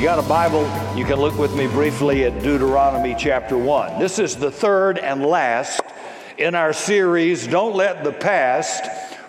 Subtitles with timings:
[0.00, 0.62] you got a Bible,
[0.96, 3.98] you can look with me briefly at Deuteronomy chapter 1.
[3.98, 5.82] This is the third and last
[6.38, 8.82] in our series, Don't Let the Past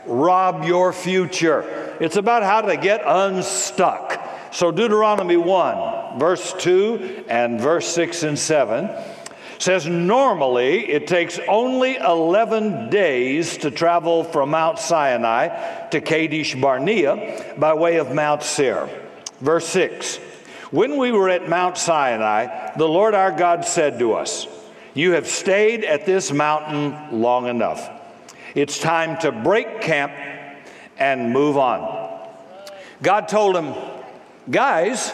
[0.05, 1.97] Rob Your Future.
[1.99, 4.17] It's about how to get unstuck.
[4.53, 8.89] So, Deuteronomy 1, verse 2 and verse 6 and 7
[9.59, 17.53] says normally it takes only 11 days to travel from Mount Sinai to Kadesh Barnea
[17.57, 18.87] by way of Mount Seir.
[19.41, 20.19] Verse 6
[20.71, 24.47] When we were at Mount Sinai, the Lord our God said to us,
[24.93, 27.89] You have stayed at this mountain long enough.
[28.55, 30.13] It's time to break camp
[30.97, 32.29] and move on.
[33.03, 33.73] God told him,
[34.49, 35.13] Guys,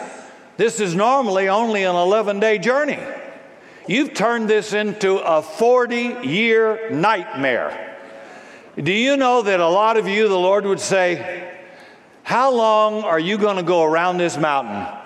[0.58, 3.00] this is normally only an 11 day journey.
[3.88, 7.96] You've turned this into a 40 year nightmare.
[8.76, 11.52] Do you know that a lot of you, the Lord would say,
[12.22, 14.97] How long are you going to go around this mountain?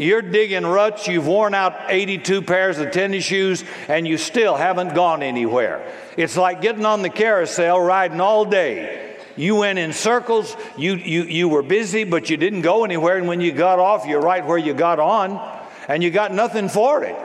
[0.00, 4.94] You're digging ruts, you've worn out 82 pairs of tennis shoes, and you still haven't
[4.94, 5.86] gone anywhere.
[6.16, 9.18] It's like getting on the carousel riding all day.
[9.36, 13.28] You went in circles, you, you, you were busy, but you didn't go anywhere, and
[13.28, 15.38] when you got off, you're right where you got on,
[15.86, 17.16] and you got nothing for it.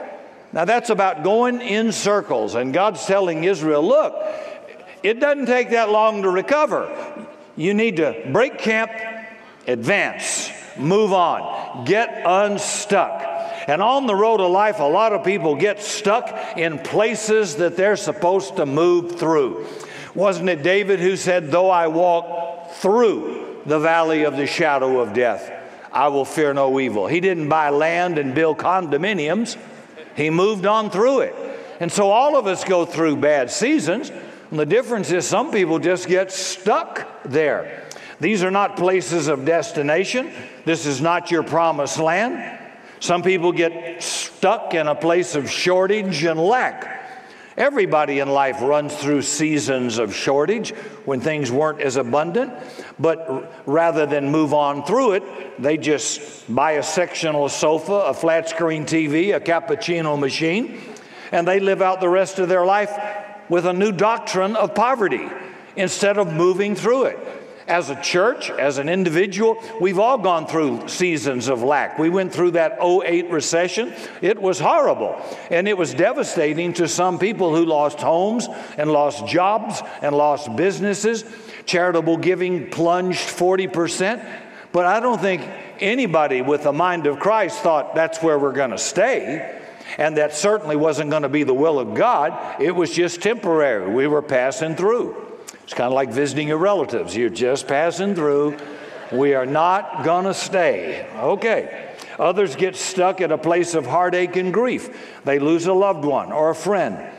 [0.52, 4.22] Now, that's about going in circles, and God's telling Israel, look,
[5.02, 7.26] it doesn't take that long to recover.
[7.56, 8.92] You need to break camp,
[9.66, 13.22] advance, move on, get unstuck.
[13.68, 17.76] And on the road of life, a lot of people get stuck in places that
[17.76, 19.68] they're supposed to move through.
[20.14, 25.14] Wasn't it David who said, Though I walk through the valley of the shadow of
[25.14, 25.52] death,
[25.92, 27.08] I will fear no evil?
[27.08, 29.58] He didn't buy land and build condominiums.
[30.16, 31.36] He moved on through it.
[31.80, 34.12] And so all of us go through bad seasons.
[34.52, 37.85] And the difference is some people just get stuck there.
[38.20, 40.32] These are not places of destination.
[40.64, 42.60] This is not your promised land.
[43.00, 46.96] Some people get stuck in a place of shortage and lack.
[47.58, 50.72] Everybody in life runs through seasons of shortage
[51.06, 52.54] when things weren't as abundant,
[53.00, 58.50] but rather than move on through it, they just buy a sectional sofa, a flat
[58.50, 60.82] screen TV, a cappuccino machine,
[61.32, 62.92] and they live out the rest of their life
[63.48, 65.30] with a new doctrine of poverty
[65.78, 67.20] instead of moving through it.
[67.68, 71.98] As a church, as an individual, we've all gone through seasons of lack.
[71.98, 73.92] We went through that 08 recession.
[74.22, 75.20] It was horrible.
[75.50, 80.56] And it was devastating to some people who lost homes and lost jobs and lost
[80.56, 81.26] businesses.
[81.66, 84.24] Charitable giving plunged 40%.
[84.72, 85.42] But I don't think
[85.80, 89.60] anybody with the mind of Christ thought that's where we're going to stay.
[89.98, 92.62] And that certainly wasn't going to be the will of God.
[92.62, 93.92] It was just temporary.
[93.92, 95.25] We were passing through.
[95.66, 97.18] It's kind of like visiting your relatives.
[97.18, 98.58] You're just passing through.
[99.12, 101.08] We are not going to stay.
[101.16, 101.92] Okay.
[102.20, 104.96] Others get stuck at a place of heartache and grief.
[105.26, 107.12] They lose a loved one or a friend,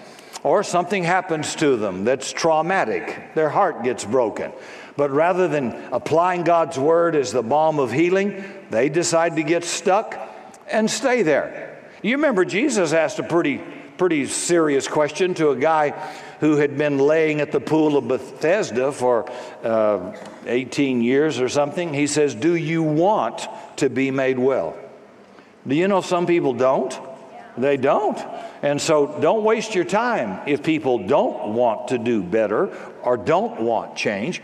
[0.45, 3.34] or something happens to them that's traumatic.
[3.34, 4.53] Their heart gets broken.
[4.97, 9.65] But rather than applying God's word as the balm of healing, they decide to get
[9.65, 10.17] stuck
[10.71, 11.78] and stay there.
[12.01, 13.61] You remember Jesus asked a pretty,
[13.99, 15.91] pretty serious question to a guy
[16.41, 19.30] who had been laying at the pool of Bethesda for
[19.62, 20.16] uh,
[20.47, 21.94] 18 years or something.
[21.94, 24.76] He says, Do you want to be made well?
[25.66, 26.98] Do you know some people don't?
[27.58, 28.19] They don't.
[28.62, 33.60] And so don't waste your time if people don't want to do better or don't
[33.60, 34.42] want change.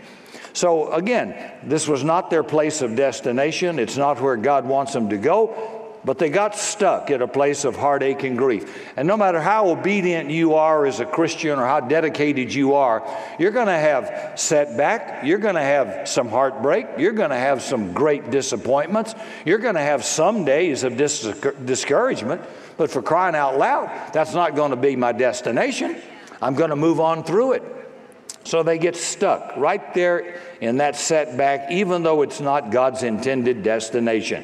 [0.53, 3.79] So again, this was not their place of destination.
[3.79, 7.63] It's not where God wants them to go but they got stuck at a place
[7.63, 8.91] of heartache and grief.
[8.97, 13.07] And no matter how obedient you are as a Christian or how dedicated you are,
[13.39, 17.61] you're going to have setback, you're going to have some heartbreak, you're going to have
[17.61, 19.15] some great disappointments,
[19.45, 21.33] you're going to have some days of dis-
[21.65, 22.41] discouragement.
[22.75, 25.95] But for crying out loud, that's not going to be my destination.
[26.41, 27.63] I'm going to move on through it.
[28.45, 33.63] So they get stuck right there in that setback, even though it's not God's intended
[33.63, 34.43] destination.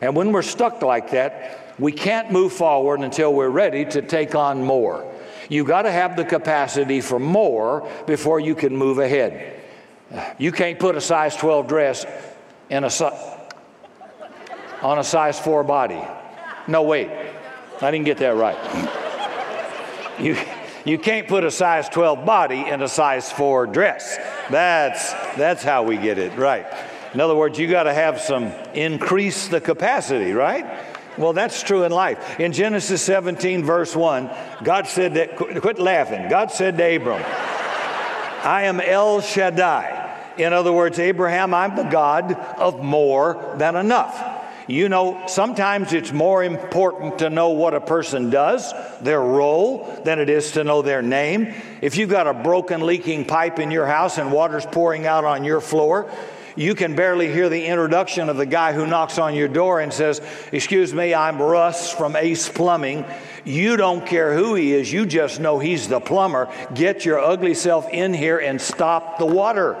[0.00, 4.34] And when we're stuck like that, we can't move forward until we're ready to take
[4.34, 5.10] on more.
[5.48, 9.60] You got to have the capacity for more before you can move ahead.
[10.38, 12.06] You can't put a size 12 dress
[12.70, 12.90] in a
[14.82, 16.00] on a size 4 body.
[16.68, 17.10] No, wait.
[17.80, 18.56] I didn't get that right.
[20.18, 20.36] you,
[20.84, 24.16] you can't put a size 12 body in a size 4 dress.
[24.50, 26.66] That's, that's how we get it right.
[27.16, 30.66] In other words, you got to have some increase the capacity, right?
[31.16, 32.38] Well, that's true in life.
[32.38, 34.28] In Genesis 17, verse 1,
[34.62, 36.28] God said that, quit laughing.
[36.28, 37.22] God said to Abram,
[38.44, 40.34] I am El Shaddai.
[40.36, 44.22] In other words, Abraham, I'm the God of more than enough.
[44.66, 50.18] You know, sometimes it's more important to know what a person does, their role, than
[50.18, 51.54] it is to know their name.
[51.80, 55.44] If you've got a broken, leaking pipe in your house and water's pouring out on
[55.44, 56.10] your floor,
[56.56, 59.92] you can barely hear the introduction of the guy who knocks on your door and
[59.92, 60.20] says,
[60.52, 63.04] Excuse me, I'm Russ from Ace Plumbing.
[63.44, 66.52] You don't care who he is, you just know he's the plumber.
[66.74, 69.76] Get your ugly self in here and stop the water.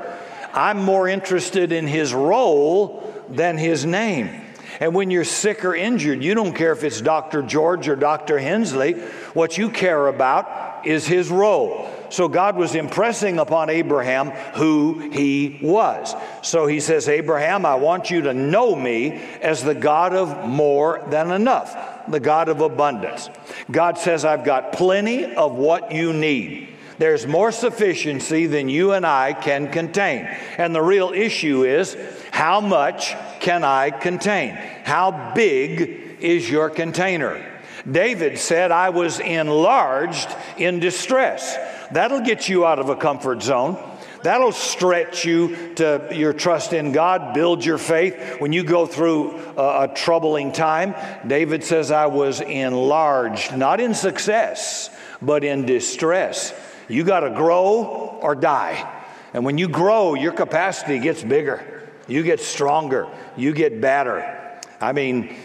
[0.52, 4.42] I'm more interested in his role than his name.
[4.78, 7.42] And when you're sick or injured, you don't care if it's Dr.
[7.42, 8.38] George or Dr.
[8.38, 8.92] Hensley.
[9.32, 11.90] What you care about is his role.
[12.10, 16.14] So God was impressing upon Abraham who he was.
[16.42, 21.04] So he says, Abraham, I want you to know me as the God of more
[21.10, 21.76] than enough,
[22.08, 23.28] the God of abundance.
[23.70, 26.68] God says, I've got plenty of what you need.
[26.98, 30.24] There's more sufficiency than you and I can contain.
[30.56, 31.96] And the real issue is
[32.30, 34.50] how much can I contain?
[34.50, 37.44] How big is your container?
[37.90, 41.56] David said, I was enlarged in distress.
[41.92, 43.78] That'll get you out of a comfort zone.
[44.22, 48.40] That'll stretch you to your trust in God, build your faith.
[48.40, 50.96] When you go through a, a troubling time,
[51.26, 54.90] David says, I was enlarged, not in success,
[55.22, 56.52] but in distress.
[56.88, 58.92] You got to grow or die.
[59.32, 64.60] And when you grow, your capacity gets bigger, you get stronger, you get better.
[64.80, 65.36] I mean,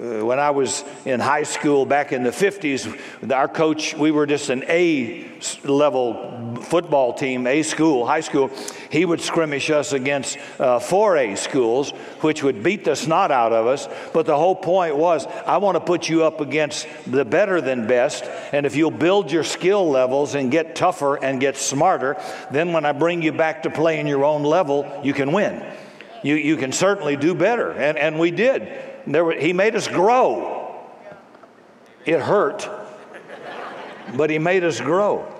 [0.00, 4.48] when I was in high school back in the 50s, our coach, we were just
[4.48, 5.28] an A
[5.62, 8.50] level football team, A school, high school.
[8.90, 11.90] He would skirmish us against uh, 4A schools,
[12.22, 13.88] which would beat the snot out of us.
[14.14, 17.86] But the whole point was, I want to put you up against the better than
[17.86, 18.24] best.
[18.52, 22.16] And if you'll build your skill levels and get tougher and get smarter,
[22.50, 25.62] then when I bring you back to playing your own level, you can win.
[26.22, 27.70] You, you can certainly do better.
[27.72, 28.89] And, and we did.
[29.10, 30.60] There were, he made us grow.
[32.06, 32.68] It hurt,
[34.16, 35.30] but He made us grow.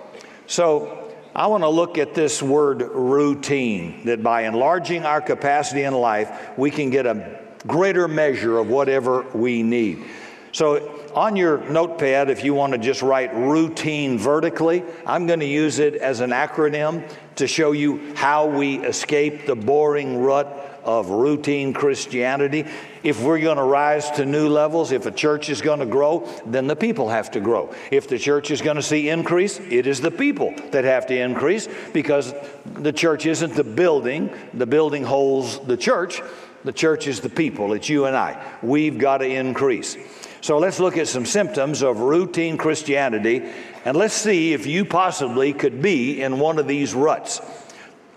[0.46, 5.94] So I want to look at this word routine, that by enlarging our capacity in
[5.94, 10.04] life, we can get a greater measure of whatever we need.
[10.52, 15.46] So, on your notepad, if you want to just write routine vertically, I'm going to
[15.46, 21.10] use it as an acronym to show you how we escape the boring rut of
[21.10, 22.66] routine Christianity.
[23.02, 26.26] If we're going to rise to new levels, if a church is going to grow,
[26.46, 27.74] then the people have to grow.
[27.90, 31.18] If the church is going to see increase, it is the people that have to
[31.18, 32.34] increase because
[32.64, 36.22] the church isn't the building, the building holds the church.
[36.62, 38.44] The church is the people, it's you and I.
[38.62, 39.96] We've got to increase.
[40.40, 43.50] So let's look at some symptoms of routine Christianity
[43.84, 47.40] and let's see if you possibly could be in one of these ruts.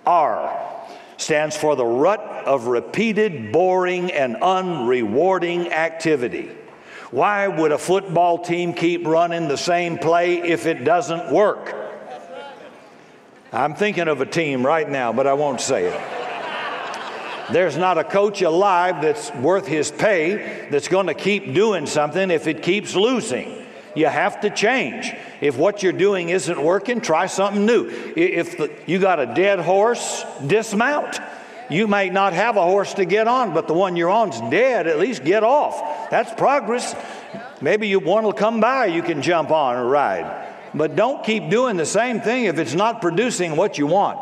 [0.05, 0.59] R
[1.17, 6.51] stands for the rut of repeated, boring, and unrewarding activity.
[7.11, 11.75] Why would a football team keep running the same play if it doesn't work?
[13.51, 16.12] I'm thinking of a team right now, but I won't say it.
[17.51, 22.31] There's not a coach alive that's worth his pay that's going to keep doing something
[22.31, 23.63] if it keeps losing.
[23.95, 25.13] You have to change.
[25.41, 27.87] If what you're doing isn't working, try something new.
[28.15, 31.19] If the, you got a dead horse, dismount.
[31.69, 34.87] You may not have a horse to get on, but the one you're on's dead.
[34.87, 36.09] At least get off.
[36.09, 36.95] That's progress.
[37.61, 40.43] Maybe you, one will come by you can jump on or ride.
[40.73, 44.19] But don't keep doing the same thing if it's not producing what you want.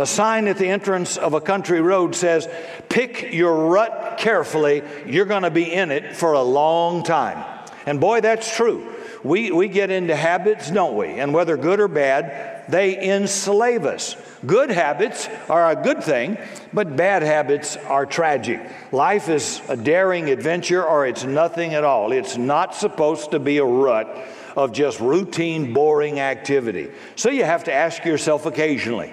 [0.00, 2.48] A sign at the entrance of a country road says,
[2.88, 4.82] Pick your rut carefully.
[5.06, 7.44] You're going to be in it for a long time.
[7.86, 11.08] And boy, that's true we, we get into habits, don't we?
[11.08, 14.16] And whether good or bad, they enslave us.
[14.46, 16.38] Good habits are a good thing,
[16.72, 18.60] but bad habits are tragic.
[18.92, 22.12] Life is a daring adventure or it's nothing at all.
[22.12, 24.08] It's not supposed to be a rut
[24.56, 26.90] of just routine, boring activity.
[27.16, 29.12] So you have to ask yourself occasionally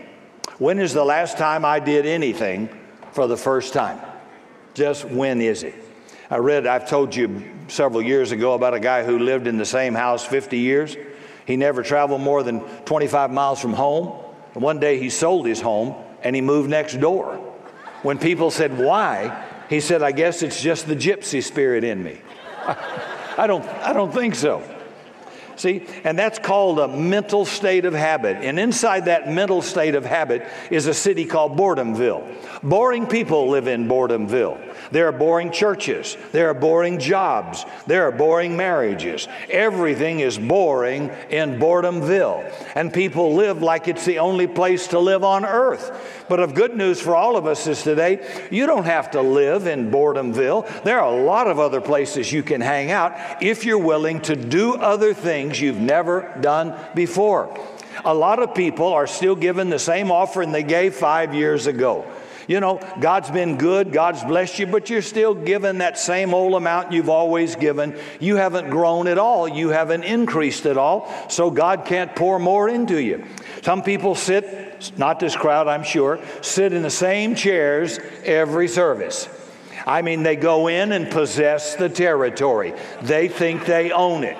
[0.59, 2.69] when is the last time I did anything
[3.11, 3.99] for the first time?
[4.73, 5.75] Just when is it?
[6.29, 9.65] I read, I've told you several years ago about a guy who lived in the
[9.65, 10.95] same house 50 years.
[11.45, 14.23] He never traveled more than 25 miles from home.
[14.53, 17.35] And one day he sold his home and he moved next door.
[18.03, 19.45] When people said, Why?
[19.69, 22.19] He said, I guess it's just the gypsy spirit in me.
[23.37, 24.63] I don't, I don't think so.
[25.57, 28.37] See, and that's called a mental state of habit.
[28.37, 32.23] And inside that mental state of habit is a city called Boredomville.
[32.61, 34.63] Boring people live in Boredomville.
[34.91, 36.15] There are boring churches.
[36.31, 37.65] There are boring jobs.
[37.87, 39.27] There are boring marriages.
[39.49, 42.53] Everything is boring in Boredomville.
[42.75, 46.16] And people live like it's the only place to live on earth.
[46.29, 49.67] But of good news for all of us is today, you don't have to live
[49.67, 50.84] in Boredomville.
[50.84, 54.36] There are a lot of other places you can hang out if you're willing to
[54.36, 57.57] do other things you've never done before.
[58.05, 62.05] A lot of people are still given the same offering they gave five years ago.
[62.47, 66.53] You know, God's been good, God's blessed you, but you're still given that same old
[66.53, 67.97] amount you've always given.
[68.21, 72.69] You haven't grown at all, you haven't increased at all, so God can't pour more
[72.69, 73.25] into you.
[73.63, 79.27] Some people sit, not this crowd, I'm sure, sit in the same chairs every service.
[79.85, 82.73] I mean, they go in and possess the territory.
[83.01, 84.37] They think they own it.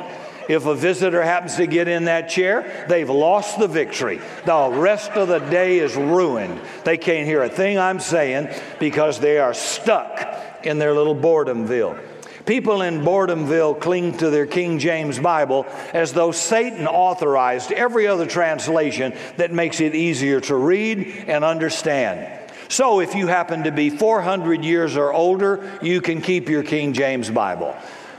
[0.48, 4.22] If a visitor happens to get in that chair, they've lost the victory.
[4.46, 6.62] The rest of the day is ruined.
[6.84, 8.50] They can't hear a thing I'm saying
[8.80, 12.00] because they are stuck in their little boredomville.
[12.48, 18.26] People in Boredomville cling to their King James Bible as though Satan authorized every other
[18.26, 22.40] translation that makes it easier to read and understand.
[22.70, 26.94] So, if you happen to be 400 years or older, you can keep your King
[26.94, 27.76] James Bible.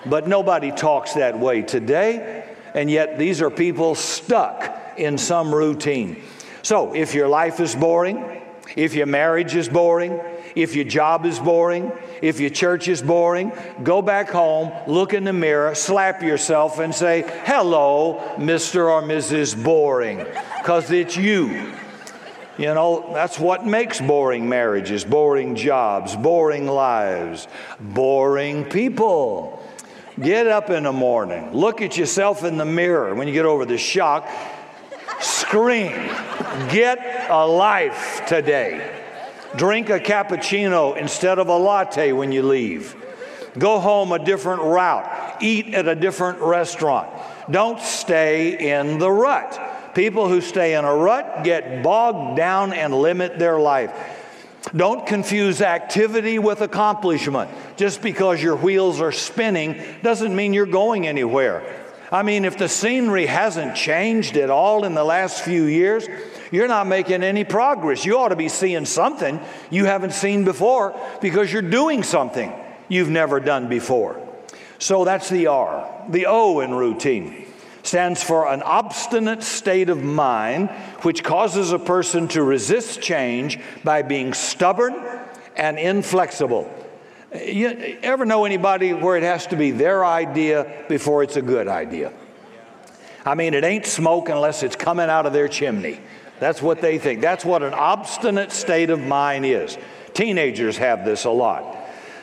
[0.08, 6.22] But nobody talks that way today, and yet these are people stuck in some routine.
[6.62, 8.42] So if your life is boring,
[8.76, 10.20] if your marriage is boring,
[10.54, 15.24] if your job is boring, if your church is boring, go back home, look in
[15.24, 18.90] the mirror, slap yourself, and say, Hello, Mr.
[18.90, 19.62] or Mrs.
[19.62, 20.18] Boring,
[20.58, 21.72] because it's you.
[22.58, 27.46] You know, that's what makes boring marriages, boring jobs, boring lives,
[27.78, 29.57] boring people.
[30.20, 33.64] Get up in the morning, look at yourself in the mirror when you get over
[33.64, 34.28] the shock,
[35.20, 36.10] scream,
[36.70, 38.94] Get a life today.
[39.56, 42.96] Drink a cappuccino instead of a latte when you leave.
[43.56, 45.40] Go home a different route.
[45.40, 47.08] Eat at a different restaurant.
[47.50, 49.94] Don't stay in the rut.
[49.94, 53.92] People who stay in a rut get bogged down and limit their life.
[54.76, 57.50] Don't confuse activity with accomplishment.
[57.78, 61.62] Just because your wheels are spinning doesn't mean you're going anywhere.
[62.10, 66.08] I mean, if the scenery hasn't changed at all in the last few years,
[66.50, 68.04] you're not making any progress.
[68.04, 69.38] You ought to be seeing something
[69.70, 72.52] you haven't seen before because you're doing something
[72.88, 74.20] you've never done before.
[74.80, 75.88] So that's the R.
[76.08, 77.46] The O in routine
[77.84, 80.68] stands for an obstinate state of mind
[81.02, 84.94] which causes a person to resist change by being stubborn
[85.56, 86.70] and inflexible.
[87.34, 91.68] You ever know anybody where it has to be their idea before it's a good
[91.68, 92.12] idea?
[93.24, 96.00] I mean, it ain't smoke unless it's coming out of their chimney.
[96.40, 97.20] That's what they think.
[97.20, 99.76] That's what an obstinate state of mind is.
[100.14, 101.76] Teenagers have this a lot.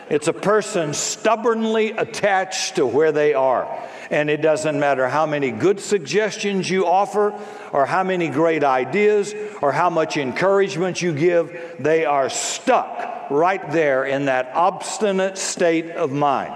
[0.10, 3.68] It's a person stubbornly attached to where they are.
[4.10, 7.34] And it doesn't matter how many good suggestions you offer,
[7.72, 13.72] or how many great ideas, or how much encouragement you give, they are stuck right
[13.72, 16.54] there in that obstinate state of mind.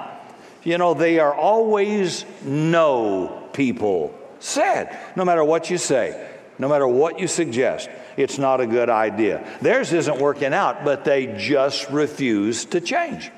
[0.63, 4.15] You know, they are always no people.
[4.39, 8.89] Said, no matter what you say, no matter what you suggest, it's not a good
[8.89, 9.45] idea.
[9.61, 13.31] Theirs isn't working out, but they just refuse to change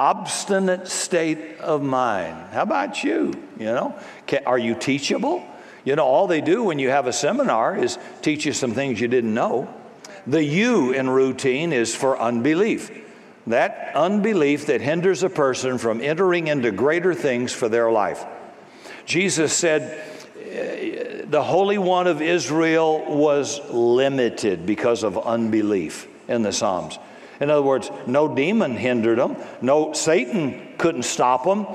[0.00, 2.34] obstinate state of mind.
[2.52, 3.34] How about you?
[3.58, 3.94] You know,
[4.26, 5.46] Can, are you teachable?
[5.84, 8.98] You know, all they do when you have a seminar is teach you some things
[8.98, 9.72] you didn't know.
[10.26, 12.90] The U in routine is for unbelief.
[13.46, 18.24] That unbelief that hinders a person from entering into greater things for their life.
[19.06, 20.02] Jesus said,
[21.30, 26.98] the Holy One of Israel was limited because of unbelief in the Psalms.
[27.40, 31.66] In other words, no demon hindered them, no Satan couldn't stop them,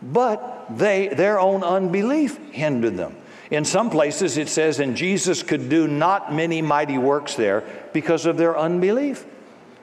[0.00, 3.16] but they their own unbelief hindered them.
[3.50, 8.26] In some places it says, and Jesus could do not many mighty works there because
[8.26, 9.24] of their unbelief.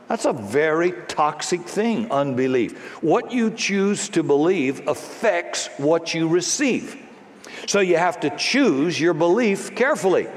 [0.08, 3.01] That's a very toxic thing, unbelief.
[3.01, 6.98] What you choose to believe affects what you receive.
[7.68, 10.27] So you have to choose your belief carefully.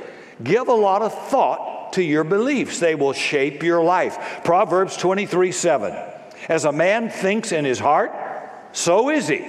[0.43, 2.79] Give a lot of thought to your beliefs.
[2.79, 4.43] They will shape your life.
[4.45, 5.97] Proverbs 23 7.
[6.49, 8.13] As a man thinks in his heart,
[8.73, 9.45] so is he.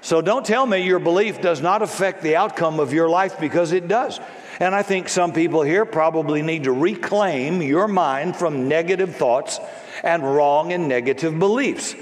[0.00, 3.72] So don't tell me your belief does not affect the outcome of your life because
[3.72, 4.20] it does.
[4.60, 9.60] And I think some people here probably need to reclaim your mind from negative thoughts
[10.02, 11.94] and wrong and negative beliefs.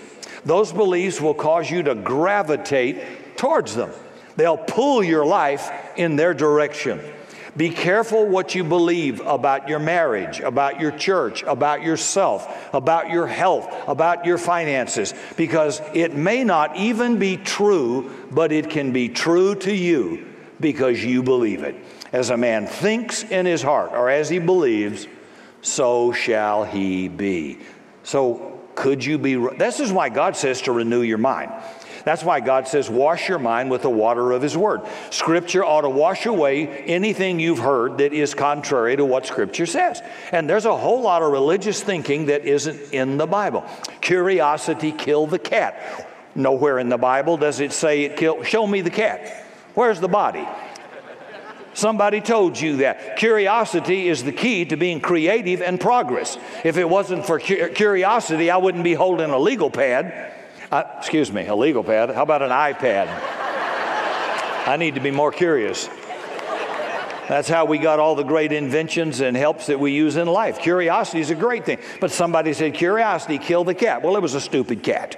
[0.45, 3.91] Those beliefs will cause you to gravitate towards them.
[4.37, 7.01] They'll pull your life in their direction.
[7.57, 13.27] Be careful what you believe about your marriage, about your church, about yourself, about your
[13.27, 19.09] health, about your finances, because it may not even be true, but it can be
[19.09, 20.27] true to you
[20.61, 21.77] because you believe it.
[22.13, 25.07] As a man thinks in his heart, or as he believes,
[25.63, 27.59] so shall he be.
[28.03, 29.35] So, could you be?
[29.57, 31.51] This is why God says to renew your mind.
[32.07, 34.83] That's why God says, wash your mind with the water of His Word.
[35.11, 40.01] Scripture ought to wash away anything you've heard that is contrary to what Scripture says.
[40.31, 43.65] And there's a whole lot of religious thinking that isn't in the Bible.
[44.01, 46.09] Curiosity killed the cat.
[46.37, 48.47] Nowhere in the Bible does it say it killed.
[48.47, 49.45] Show me the cat.
[49.75, 50.47] Where's the body?
[51.75, 53.17] Somebody told you that.
[53.17, 56.39] Curiosity is the key to being creative and progress.
[56.63, 60.35] If it wasn't for curiosity, I wouldn't be holding a legal pad.
[60.71, 62.11] Uh, excuse me, a legal pad.
[62.11, 63.07] How about an iPad?
[64.67, 65.89] I need to be more curious.
[67.29, 70.59] That's how we got all the great inventions and helps that we use in life.
[70.61, 71.79] Curiosity is a great thing.
[72.01, 74.03] But somebody said, Curiosity killed the cat.
[74.03, 75.17] Well, it was a stupid cat.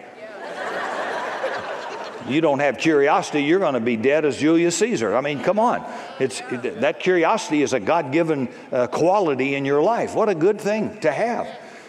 [2.29, 5.17] you don't have curiosity, you're going to be dead as Julius Caesar.
[5.17, 5.83] I mean, come on.
[6.19, 6.43] It's,
[6.81, 10.15] that curiosity is a God given uh, quality in your life.
[10.15, 11.49] What a good thing to have.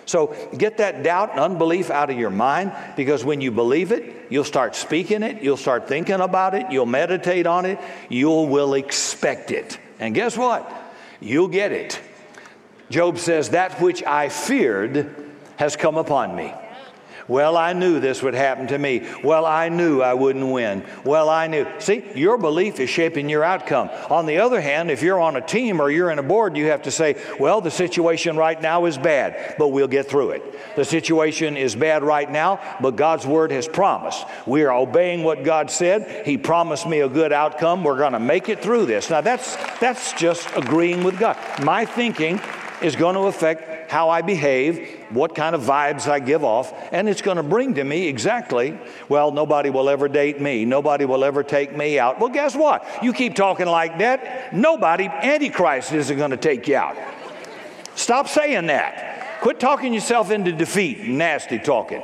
[0.10, 4.25] So get that doubt and unbelief out of your mind because when you believe it,
[4.32, 7.78] you'll start speaking it, you'll start thinking about it, you'll meditate on it,
[8.10, 9.78] you will expect it.
[10.00, 10.68] And guess what?
[11.22, 12.00] You'll get it.
[12.89, 16.56] Job says, That which I feared has come upon me.
[17.29, 19.07] Well, I knew this would happen to me.
[19.24, 20.83] Well, I knew I wouldn't win.
[21.05, 21.65] Well, I knew.
[21.77, 23.89] See, your belief is shaping your outcome.
[24.09, 26.65] On the other hand, if you're on a team or you're in a board, you
[26.65, 30.75] have to say, well, the situation right now is bad, but we'll get through it.
[30.75, 34.25] The situation is bad right now, but God's word has promised.
[34.48, 36.25] We are obeying what God said.
[36.25, 37.83] He promised me a good outcome.
[37.83, 39.09] We're going to make it through this.
[39.09, 41.38] Now, that's, that's just agreeing with God.
[41.63, 42.41] My thinking
[42.81, 47.10] is going to affect how I behave, what kind of vibes I give off, and
[47.10, 48.77] it's going to bring to me exactly,
[49.10, 50.63] well, nobody will ever date me.
[50.63, 52.19] Nobody will ever take me out.
[52.19, 52.86] Well, guess what?
[53.01, 56.98] You keep talking like that, nobody, Antichrist, isn't going to take you out.
[57.96, 59.41] Stop saying that.
[59.41, 62.04] Quit talking yourself into defeat, nasty talking.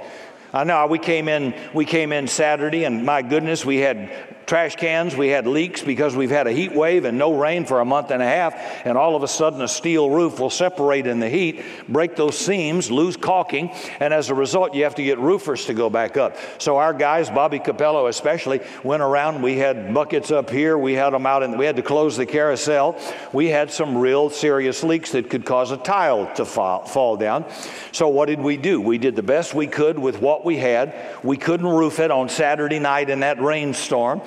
[0.54, 4.10] I know we came in we came in Saturday and my goodness we had
[4.46, 5.16] trash cans.
[5.16, 8.12] We had leaks because we've had a heat wave and no rain for a month
[8.12, 8.56] and a half.
[8.86, 12.38] And all of a sudden, a steel roof will separate in the heat, break those
[12.38, 13.72] seams, lose caulking.
[14.00, 16.38] And as a result, you have to get roofers to go back up.
[16.58, 19.42] So our guys, Bobby Capello especially, went around.
[19.42, 20.78] We had buckets up here.
[20.78, 23.00] We had them out and we had to close the carousel.
[23.34, 27.46] We had some real serious leaks that could cause a tile to fall, fall down.
[27.92, 28.80] So what did we do?
[28.82, 30.96] We did the best we could with what we had.
[31.24, 34.22] We couldn't roof it on Saturday night in that rainstorm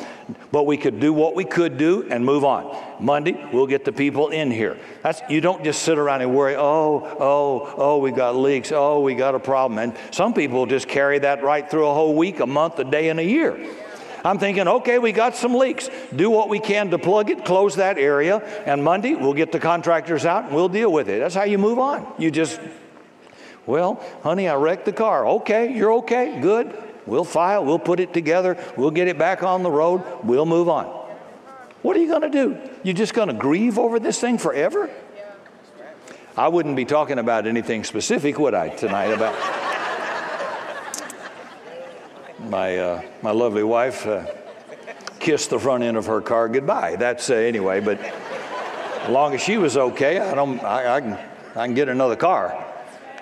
[0.50, 2.76] but we could do what we could do and move on.
[3.00, 4.78] Monday, we'll get the people in here.
[5.02, 9.00] That's, you don't just sit around and worry, oh, oh, oh, we got leaks, oh,
[9.00, 9.78] we got a problem.
[9.78, 13.08] And some people just carry that right through a whole week, a month, a day,
[13.08, 13.58] and a year.
[14.24, 15.88] I'm thinking, okay, we got some leaks.
[16.14, 19.60] Do what we can to plug it, close that area, and Monday we'll get the
[19.60, 21.20] contractors out and we'll deal with it.
[21.20, 22.14] That's how you move on.
[22.18, 22.60] You just,
[23.66, 25.26] well, honey, I wrecked the car.
[25.26, 26.87] Okay, you're okay, good.
[27.08, 30.68] We'll file, we'll put it together, we'll get it back on the road, we'll move
[30.68, 30.84] on.
[31.80, 32.58] What are you going to do?
[32.82, 34.90] You're just going to grieve over this thing forever?
[36.36, 39.34] I wouldn't be talking about anything specific, would I, tonight about
[42.50, 44.26] my, uh, my lovely wife uh,
[45.18, 46.96] kissed the front end of her car goodbye.
[46.96, 51.12] That's uh, anyway, but as long as she was okay, I, don't, I, I, can,
[51.56, 52.66] I can get another car.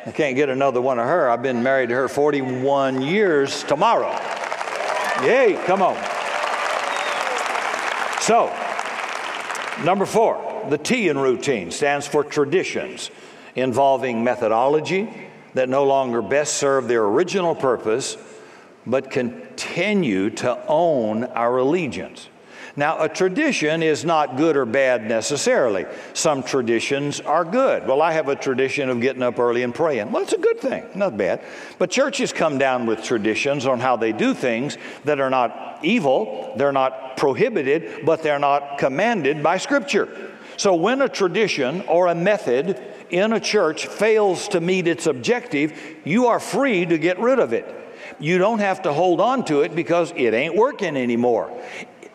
[0.07, 1.29] I can't get another one of her.
[1.29, 4.13] I've been married to her 41 years tomorrow.
[5.23, 5.97] Yay, come on.
[8.21, 8.53] So,
[9.85, 13.11] number four, the T in routine stands for traditions
[13.55, 15.09] involving methodology
[15.55, 18.17] that no longer best serve their original purpose,
[18.87, 22.29] but continue to own our allegiance.
[22.79, 25.87] Now, a tradition is not good or bad necessarily.
[26.13, 27.87] Some traditions are good.
[27.87, 30.13] Well, I have a tradition of getting up early and praying.
[30.13, 31.41] Well, it's a good thing, not bad.
[31.79, 36.53] But churches come down with traditions on how they do things that are not evil,
[36.57, 40.33] they're not prohibited, but they're not commanded by Scripture.
[40.59, 45.79] So when a tradition or a method in a church fails to meet its objective,
[46.05, 47.73] you are free to get rid of it.
[48.19, 51.51] You don't have to hold on to it because it ain't working anymore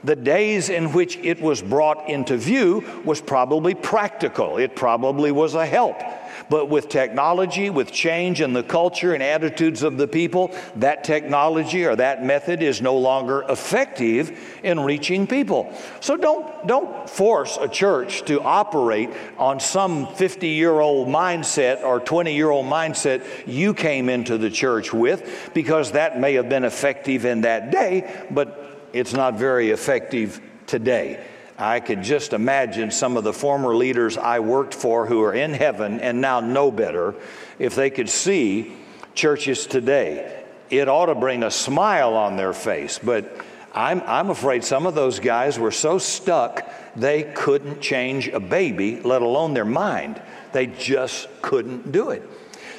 [0.03, 4.57] the days in which it was brought into view was probably practical.
[4.57, 6.01] It probably was a help.
[6.49, 11.85] But with technology, with change in the culture and attitudes of the people, that technology
[11.85, 15.73] or that method is no longer effective in reaching people.
[16.01, 21.99] So don't, don't force a church to operate on some 50 year old mindset or
[21.99, 26.65] 20 year old mindset you came into the church with, because that may have been
[26.65, 28.60] effective in that day, but
[28.93, 31.25] it's not very effective today.
[31.57, 35.53] I could just imagine some of the former leaders I worked for who are in
[35.53, 37.13] heaven and now know better
[37.59, 38.73] if they could see
[39.13, 40.43] churches today.
[40.69, 44.95] It ought to bring a smile on their face, but I'm, I'm afraid some of
[44.95, 50.21] those guys were so stuck they couldn't change a baby, let alone their mind.
[50.51, 52.27] They just couldn't do it.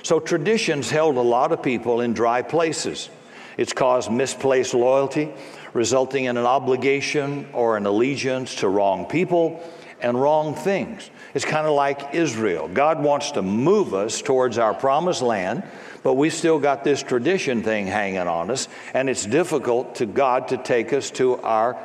[0.02, 3.08] So traditions held a lot of people in dry places.
[3.56, 5.32] It's caused misplaced loyalty
[5.72, 9.62] resulting in an obligation or an allegiance to wrong people
[10.00, 11.10] and wrong things.
[11.32, 12.68] It's kind of like Israel.
[12.68, 15.62] God wants to move us towards our promised land,
[16.02, 20.48] but we still got this tradition thing hanging on us, and it's difficult to God
[20.48, 21.78] to take us to our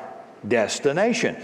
[0.45, 1.37] destination.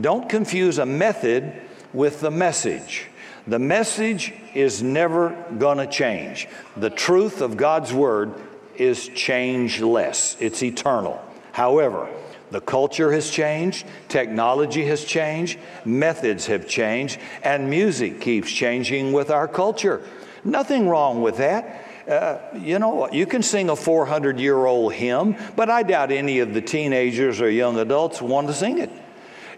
[0.00, 1.52] Don't confuse a method
[1.92, 3.06] with the message.
[3.46, 6.48] The message is never going to change.
[6.76, 8.34] The truth of God's word
[8.76, 11.22] is changeless, it's eternal.
[11.52, 12.08] However,
[12.50, 19.30] the culture has changed, technology has changed, methods have changed, and music keeps changing with
[19.30, 20.02] our culture.
[20.42, 21.86] Nothing wrong with that.
[22.08, 26.40] Uh, you know, you can sing a 400 year old hymn, but I doubt any
[26.40, 28.90] of the teenagers or young adults want to sing it.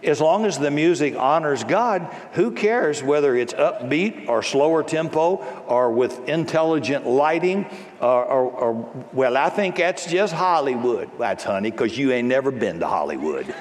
[0.03, 5.37] As long as the music honors God, who cares whether it's upbeat or slower tempo
[5.67, 7.67] or with intelligent lighting
[8.01, 11.09] or, or, or well, I think that's just Hollywood.
[11.19, 13.55] That's honey, because you ain't never been to Hollywood.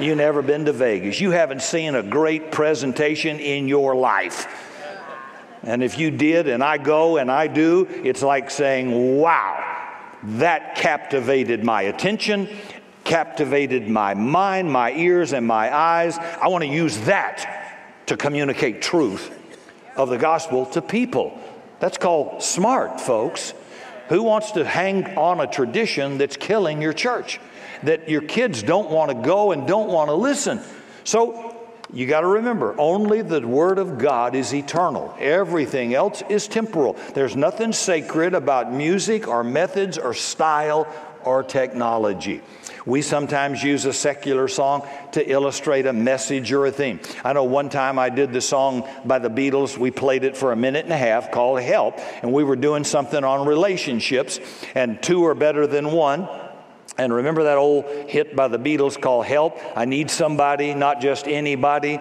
[0.00, 1.20] you never been to Vegas.
[1.20, 4.46] You haven't seen a great presentation in your life.
[5.62, 9.62] And if you did, and I go and I do, it's like saying, wow,
[10.22, 12.48] that captivated my attention
[13.06, 16.18] captivated my mind, my ears, and my eyes.
[16.18, 19.32] I want to use that to communicate truth
[19.96, 21.38] of the gospel to people.
[21.80, 23.54] That's called smart, folks.
[24.08, 27.40] Who wants to hang on a tradition that's killing your church?
[27.84, 30.60] That your kids don't want to go and don't want to listen.
[31.04, 31.56] So
[31.92, 35.14] you got to remember only the Word of God is eternal.
[35.20, 36.94] Everything else is temporal.
[37.14, 40.86] There's nothing sacred about music or methods or style
[41.24, 42.42] or technology.
[42.86, 47.00] We sometimes use a secular song to illustrate a message or a theme.
[47.24, 49.76] I know one time I did the song by the Beatles.
[49.76, 52.84] We played it for a minute and a half called Help, and we were doing
[52.84, 54.38] something on relationships,
[54.76, 56.28] and two are better than one.
[56.98, 59.58] And remember that old hit by the Beatles called Help?
[59.76, 62.00] I need somebody, not just anybody.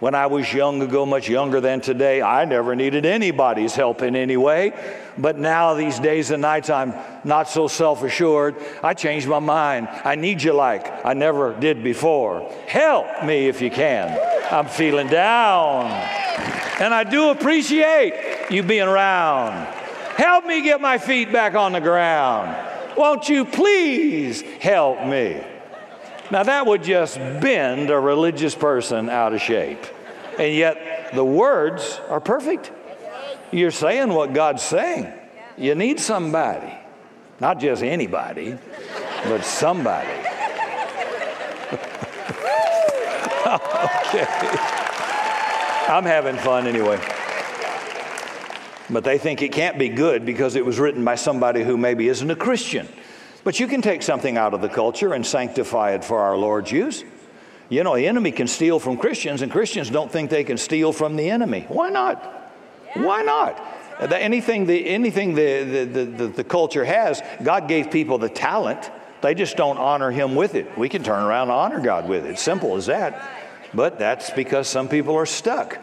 [0.00, 4.16] When I was young ago, much younger than today, I never needed anybody's help in
[4.16, 4.72] any way.
[5.18, 8.56] But now, these days and nights, I'm not so self assured.
[8.82, 9.88] I changed my mind.
[9.90, 12.50] I need you like I never did before.
[12.66, 14.18] Help me if you can.
[14.50, 15.90] I'm feeling down.
[16.80, 19.66] And I do appreciate you being around.
[20.16, 22.56] Help me get my feet back on the ground.
[22.96, 25.42] Won't you please help me?
[26.30, 29.84] Now, that would just bend a religious person out of shape.
[30.38, 32.70] And yet, the words are perfect.
[33.50, 35.12] You're saying what God's saying.
[35.58, 36.72] You need somebody,
[37.40, 38.56] not just anybody,
[39.24, 40.08] but somebody.
[44.06, 44.26] okay.
[45.88, 47.00] I'm having fun anyway.
[48.88, 52.08] But they think it can't be good because it was written by somebody who maybe
[52.08, 52.88] isn't a Christian.
[53.42, 56.70] But you can take something out of the culture and sanctify it for our Lord's
[56.70, 57.04] use.
[57.68, 60.92] You know, the enemy can steal from Christians, and Christians don't think they can steal
[60.92, 61.66] from the enemy.
[61.68, 62.22] Why not?
[62.94, 63.64] Why not?
[64.12, 68.90] Anything, the, anything the, the, the, the culture has, God gave people the talent.
[69.20, 70.76] They just don't honor Him with it.
[70.76, 72.38] We can turn around and honor God with it.
[72.38, 73.28] Simple as that.
[73.72, 75.78] But that's because some people are stuck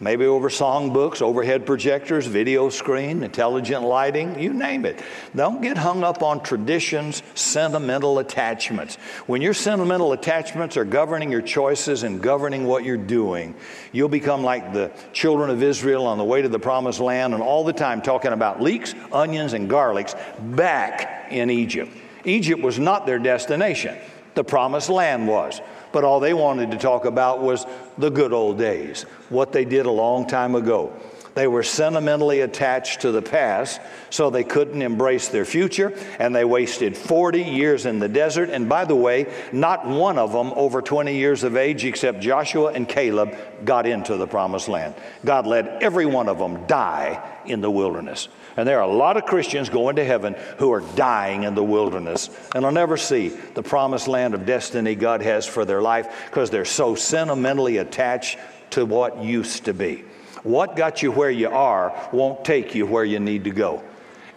[0.00, 5.02] maybe over songbooks, overhead projectors, video screen, intelligent lighting, you name it.
[5.34, 8.96] Don't get hung up on traditions, sentimental attachments.
[9.26, 13.54] When your sentimental attachments are governing your choices and governing what you're doing,
[13.92, 17.42] you'll become like the children of Israel on the way to the promised land and
[17.42, 20.16] all the time talking about leeks, onions, and garlics
[20.56, 21.92] back in Egypt.
[22.24, 23.96] Egypt was not their destination,
[24.38, 25.60] the promised land was
[25.92, 29.86] but all they wanted to talk about was the good old days, what they did
[29.86, 30.92] a long time ago.
[31.34, 36.44] They were sentimentally attached to the past, so they couldn't embrace their future, and they
[36.44, 38.50] wasted 40 years in the desert.
[38.50, 42.72] And by the way, not one of them over 20 years of age, except Joshua
[42.72, 44.94] and Caleb, got into the promised land.
[45.24, 48.28] God let every one of them die in the wilderness.
[48.58, 51.62] And there are a lot of Christians going to heaven who are dying in the
[51.62, 56.26] wilderness and will never see the promised land of destiny God has for their life
[56.26, 58.36] because they're so sentimentally attached
[58.70, 60.02] to what used to be.
[60.42, 63.84] What got you where you are won't take you where you need to go.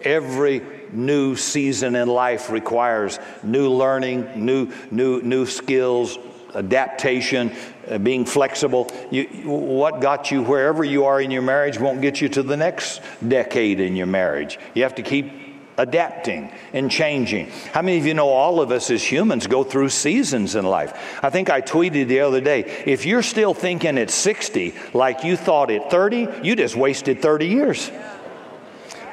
[0.03, 6.19] Every new season in life requires new learning, new, new, new skills,
[6.55, 7.51] adaptation,
[7.89, 8.91] uh, being flexible.
[9.09, 12.57] You, what got you wherever you are in your marriage won't get you to the
[12.57, 14.59] next decade in your marriage.
[14.73, 15.41] You have to keep
[15.77, 17.49] adapting and changing.
[17.73, 21.19] How many of you know all of us as humans go through seasons in life?
[21.23, 25.35] I think I tweeted the other day if you're still thinking at 60 like you
[25.35, 27.91] thought at 30, you just wasted 30 years.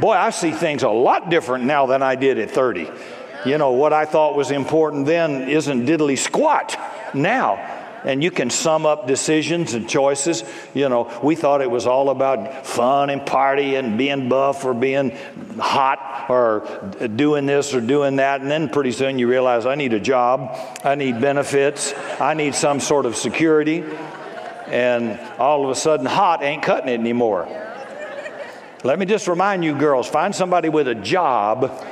[0.00, 2.88] Boy, I see things a lot different now than I did at 30.
[3.46, 6.78] You know, what I thought was important then isn't diddly squat
[7.14, 10.44] now and you can sum up decisions and choices.
[10.74, 14.74] You know, we thought it was all about fun and party and being buff or
[14.74, 15.16] being
[15.58, 16.60] hot or
[17.16, 18.40] doing this or doing that.
[18.40, 22.54] And then pretty soon you realize I need a job, I need benefits, I need
[22.54, 23.84] some sort of security.
[24.66, 27.48] And all of a sudden, hot ain't cutting it anymore.
[28.84, 31.84] Let me just remind you, girls find somebody with a job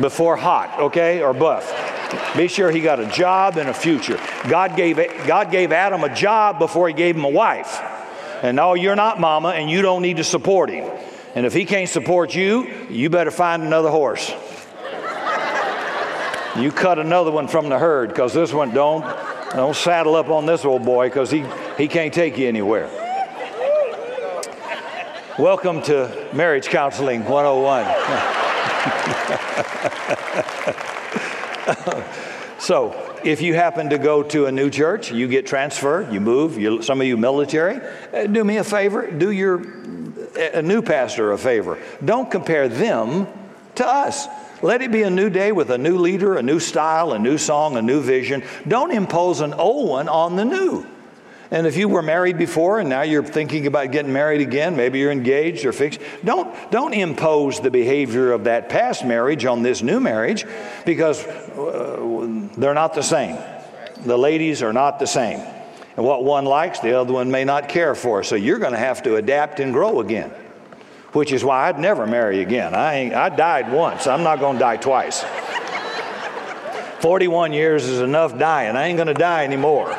[0.00, 1.89] before hot, okay, or buff.
[2.36, 4.20] Be sure he got a job and a future.
[4.48, 4.96] God gave,
[5.26, 7.80] God gave Adam a job before he gave him a wife.
[8.42, 10.90] And no, you're not mama, and you don't need to support him.
[11.34, 14.32] And if he can't support you, you better find another horse.
[16.56, 19.04] you cut another one from the herd because this one don't,
[19.54, 21.44] don't saddle up on this old boy because he,
[21.76, 22.90] he can't take you anywhere.
[25.38, 27.86] Welcome to Marriage Counseling 101.
[32.58, 36.58] so, if you happen to go to a new church, you get transferred, you move,
[36.58, 37.80] you, some of you military,
[38.14, 39.62] uh, do me a favor, do your
[40.36, 41.78] a new pastor a favor.
[42.04, 43.26] Don't compare them
[43.76, 44.26] to us.
[44.62, 47.38] Let it be a new day with a new leader, a new style, a new
[47.38, 48.42] song, a new vision.
[48.68, 50.86] Don't impose an old one on the new.
[51.50, 55.00] And if you were married before and now you're thinking about getting married again, maybe
[55.00, 59.82] you're engaged or fixed, don't, don't impose the behavior of that past marriage on this
[59.82, 60.46] new marriage
[60.86, 63.36] because uh, they're not the same.
[64.04, 65.40] The ladies are not the same.
[65.96, 68.22] And what one likes, the other one may not care for.
[68.22, 70.30] So you're going to have to adapt and grow again,
[71.12, 72.76] which is why I'd never marry again.
[72.76, 75.24] I, I died once, I'm not going to die twice.
[77.00, 78.76] 41 years is enough dying.
[78.76, 79.90] I ain't going to die anymore.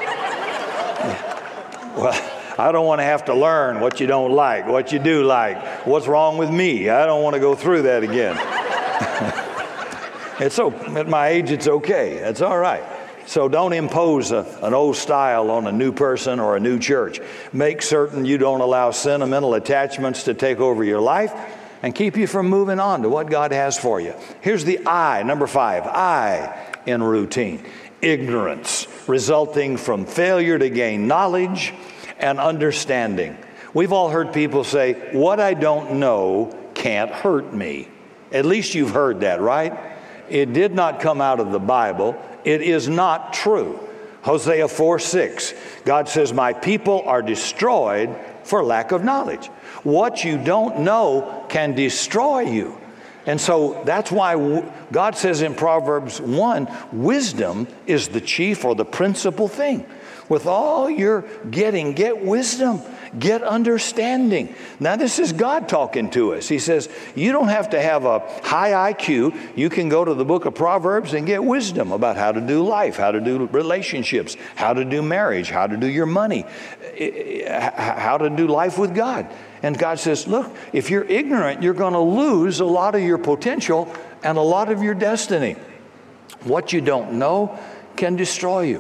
[1.96, 2.14] Well,
[2.58, 5.86] I don't want to have to learn what you don't like, what you do like,
[5.86, 6.90] what's wrong with me.
[6.90, 8.36] I don't want to go through that again.
[10.40, 12.18] it's so at my age, it's okay.
[12.18, 12.84] It's all right.
[13.26, 17.20] So don't impose a, an old style on a new person or a new church.
[17.54, 21.34] Make certain you don't allow sentimental attachments to take over your life
[21.84, 24.14] and keep you from moving on to what God has for you.
[24.42, 27.64] Here's the I, number five I in routine
[28.02, 31.74] ignorance resulting from failure to gain knowledge
[32.18, 33.38] and understanding.
[33.74, 37.88] We've all heard people say, What I don't know can't hurt me.
[38.32, 39.78] At least you've heard that, right?
[40.30, 42.16] It did not come out of the Bible.
[42.44, 43.80] It is not true.
[44.24, 49.48] Hosea 4 6, God says, My people are destroyed for lack of knowledge.
[49.84, 52.81] What you don't know can destroy you.
[53.26, 58.86] And so that's why God says in Proverbs 1 wisdom is the chief or the
[58.86, 59.86] principal thing.
[60.28, 62.82] With all you're getting, get wisdom,
[63.20, 64.56] get understanding.
[64.80, 66.48] Now, this is God talking to us.
[66.48, 69.38] He says, You don't have to have a high IQ.
[69.58, 72.64] You can go to the book of Proverbs and get wisdom about how to do
[72.64, 76.46] life, how to do relationships, how to do marriage, how to do your money,
[76.98, 79.28] eh, eh, eh, how to do life with God.
[79.64, 83.18] And God says, Look, if you're ignorant, you're going to lose a lot of your
[83.18, 83.94] potential
[84.24, 85.56] and a lot of your destiny.
[86.44, 87.60] What you don't know
[87.96, 88.80] can destroy you.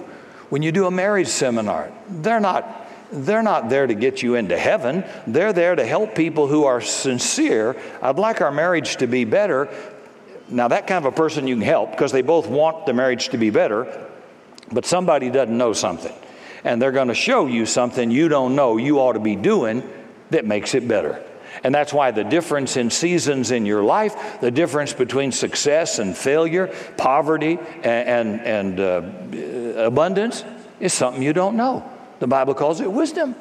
[0.49, 2.79] When you do a marriage seminar, they're not
[3.13, 5.03] they're not there to get you into heaven.
[5.27, 7.75] They're there to help people who are sincere.
[8.01, 9.67] I'd like our marriage to be better.
[10.47, 13.29] Now, that kind of a person you can help because they both want the marriage
[13.29, 14.07] to be better,
[14.71, 16.13] but somebody doesn't know something.
[16.63, 19.83] And they're going to show you something you don't know you ought to be doing
[20.31, 21.23] that makes it better.
[21.63, 26.17] And that's why the difference in seasons in your life, the difference between success and
[26.17, 30.43] failure, poverty and, and, and uh, abundance,
[30.79, 31.87] is something you don't know.
[32.19, 33.35] The Bible calls it wisdom.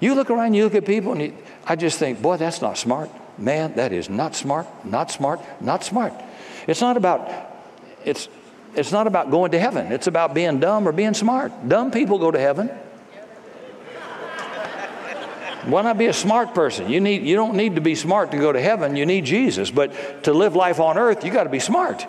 [0.00, 2.76] You look around, you look at people, and you, I just think, boy, that's not
[2.76, 3.10] smart.
[3.38, 6.12] Man, that is not smart, not smart, not smart.
[6.66, 7.30] It's not about,
[8.04, 8.28] it's,
[8.74, 9.92] it's not about going to heaven.
[9.92, 11.52] It's about being dumb or being smart.
[11.68, 12.70] Dumb people go to heaven.
[15.64, 16.90] Why not be a smart person?
[16.90, 18.96] You, need, you don't need to be smart to go to heaven.
[18.96, 19.70] You need Jesus.
[19.70, 22.06] But to live life on earth, you got to be smart.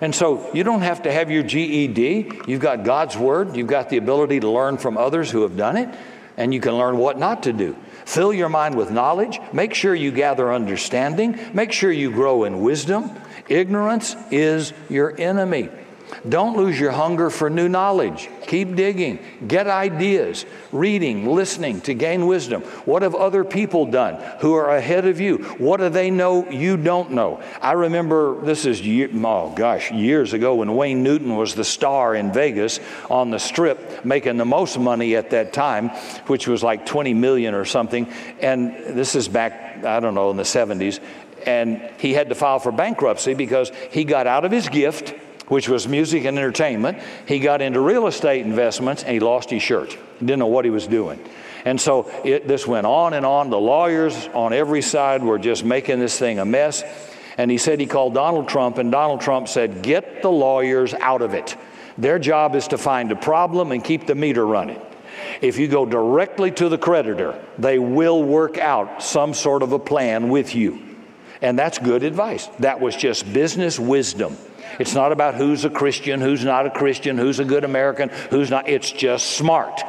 [0.00, 2.30] And so you don't have to have your GED.
[2.46, 3.56] You've got God's Word.
[3.56, 5.88] You've got the ability to learn from others who have done it,
[6.36, 7.76] and you can learn what not to do.
[8.04, 9.40] Fill your mind with knowledge.
[9.52, 11.38] Make sure you gather understanding.
[11.54, 13.10] Make sure you grow in wisdom.
[13.48, 15.70] Ignorance is your enemy.
[16.28, 18.28] Don't lose your hunger for new knowledge.
[18.46, 19.18] Keep digging.
[19.46, 22.62] Get ideas, reading, listening to gain wisdom.
[22.84, 25.38] What have other people done who are ahead of you?
[25.58, 27.42] What do they know you don't know?
[27.60, 28.80] I remember this is,
[29.24, 34.04] oh gosh, years ago when Wayne Newton was the star in Vegas on the strip,
[34.04, 35.90] making the most money at that time,
[36.26, 38.10] which was like 20 million or something.
[38.40, 41.00] And this is back, I don't know, in the 70s.
[41.46, 45.14] And he had to file for bankruptcy because he got out of his gift
[45.48, 46.98] which was music and entertainment.
[47.26, 49.92] He got into real estate investments and he lost his shirt.
[49.92, 51.20] He didn't know what he was doing.
[51.64, 53.50] And so it, this went on and on.
[53.50, 56.84] The lawyers on every side were just making this thing a mess.
[57.38, 61.22] And he said he called Donald Trump, and Donald Trump said, Get the lawyers out
[61.22, 61.56] of it.
[61.98, 64.80] Their job is to find a problem and keep the meter running.
[65.40, 69.78] If you go directly to the creditor, they will work out some sort of a
[69.78, 70.82] plan with you.
[71.42, 72.46] And that's good advice.
[72.60, 74.36] That was just business wisdom.
[74.78, 78.50] It's not about who's a Christian, who's not a Christian, who's a good American, who's
[78.50, 78.68] not.
[78.68, 79.82] It's just smart.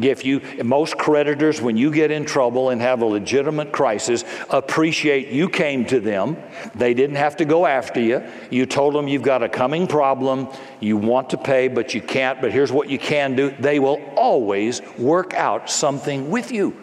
[0.00, 5.28] If you, most creditors, when you get in trouble and have a legitimate crisis, appreciate
[5.28, 6.36] you came to them.
[6.74, 8.22] They didn't have to go after you.
[8.50, 10.48] You told them you've got a coming problem,
[10.80, 13.50] you want to pay, but you can't, but here's what you can do.
[13.58, 16.76] They will always work out something with you.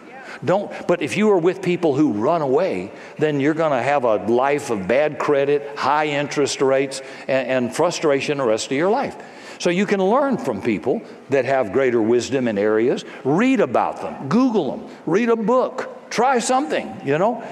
[0.44, 4.04] Don't, but if you are with people who run away, then you're going to have
[4.04, 8.90] a life of bad credit, high interest rates, and, and frustration the rest of your
[8.90, 9.16] life.
[9.58, 13.04] So you can learn from people that have greater wisdom in areas.
[13.24, 17.42] Read about them, Google them, read a book, try something, you know.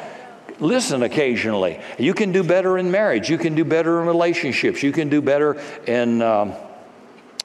[0.60, 1.80] Listen occasionally.
[1.98, 3.28] You can do better in marriage.
[3.28, 4.84] You can do better in relationships.
[4.84, 6.52] You can do better in um,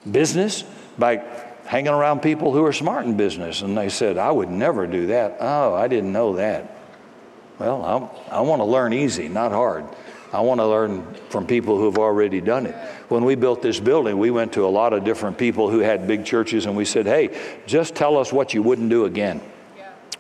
[0.10, 0.64] business
[0.98, 1.24] by
[1.70, 3.62] hanging around people who are smart in business.
[3.62, 5.38] And they said, I would never do that.
[5.40, 6.76] Oh, I didn't know that.
[7.60, 7.86] Well,
[8.32, 9.86] I, I want to learn easy, not hard.
[10.34, 12.74] I want to learn from people who've already done it.
[13.10, 16.08] When we built this building, we went to a lot of different people who had
[16.08, 19.40] big churches and we said, hey, just tell us what you wouldn't do again.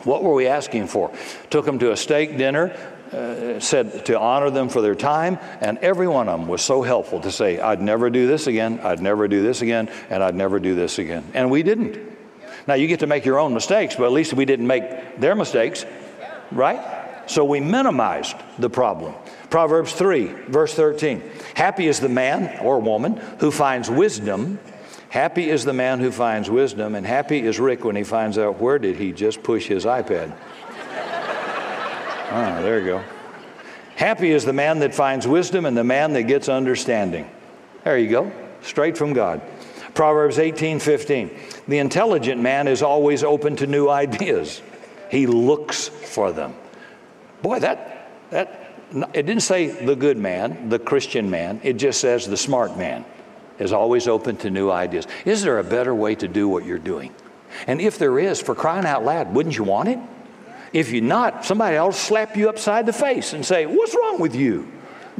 [0.04, 1.12] What were we asking for?
[1.50, 2.78] Took them to a steak dinner,
[3.14, 6.82] uh, said to honor them for their time, and every one of them was so
[6.82, 10.36] helpful to say, I'd never do this again, I'd never do this again, and I'd
[10.36, 11.26] never do this again.
[11.34, 11.98] And we didn't.
[12.68, 15.36] Now, you get to make your own mistakes, but at least we didn't make their
[15.36, 15.86] mistakes,
[16.52, 17.00] right?
[17.26, 19.14] So we minimized the problem.
[19.50, 21.24] Proverbs 3, verse 13.
[21.56, 24.60] Happy is the man or woman who finds wisdom.
[25.10, 28.60] Happy is the man who finds wisdom, and happy is Rick when he finds out
[28.60, 30.36] where did he just push his iPad.
[32.32, 33.04] Ah, there you go.
[33.96, 37.30] Happy is the man that finds wisdom and the man that gets understanding.
[37.84, 38.32] There you go.
[38.62, 39.42] Straight from God.
[39.94, 41.32] Proverbs 18 15.
[41.68, 44.62] The intelligent man is always open to new ideas,
[45.10, 46.54] he looks for them.
[47.42, 48.74] Boy, that, that,
[49.14, 53.06] it didn't say the good man, the Christian man, it just says the smart man
[53.58, 55.08] is always open to new ideas.
[55.26, 57.14] Is there a better way to do what you're doing?
[57.68, 60.00] And if there is, for crying out loud, wouldn't you want it?
[60.74, 64.36] If you're not, somebody else slap you upside the face and say, What's wrong with
[64.36, 64.72] you?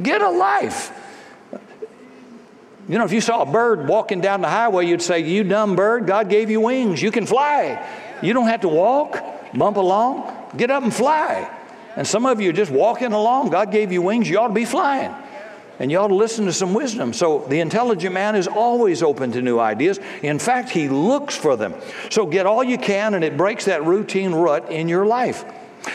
[0.02, 0.96] Get a life.
[2.88, 5.76] You know, if you saw a bird walking down the highway, you'd say, You dumb
[5.76, 7.02] bird, God gave you wings.
[7.02, 7.84] You can fly.
[8.22, 9.22] You don't have to walk,
[9.54, 10.36] bump along.
[10.56, 11.50] Get up and fly.
[11.96, 13.50] And some of you are just walking along.
[13.50, 14.28] God gave you wings.
[14.28, 15.14] You ought to be flying
[15.80, 17.14] and you ought to listen to some wisdom.
[17.14, 19.98] So the intelligent man is always open to new ideas.
[20.22, 21.74] In fact, he looks for them.
[22.10, 25.44] So get all you can, and it breaks that routine rut in your life.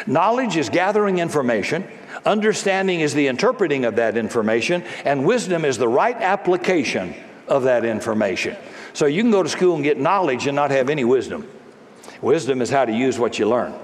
[0.08, 1.88] Knowledge is gathering information.
[2.26, 7.14] Understanding is the interpreting of that information, and wisdom is the right application
[7.48, 8.58] of that information.
[8.94, 11.48] So you can go to school and get knowledge and not have any wisdom.
[12.22, 13.78] Wisdom is how to use what you learn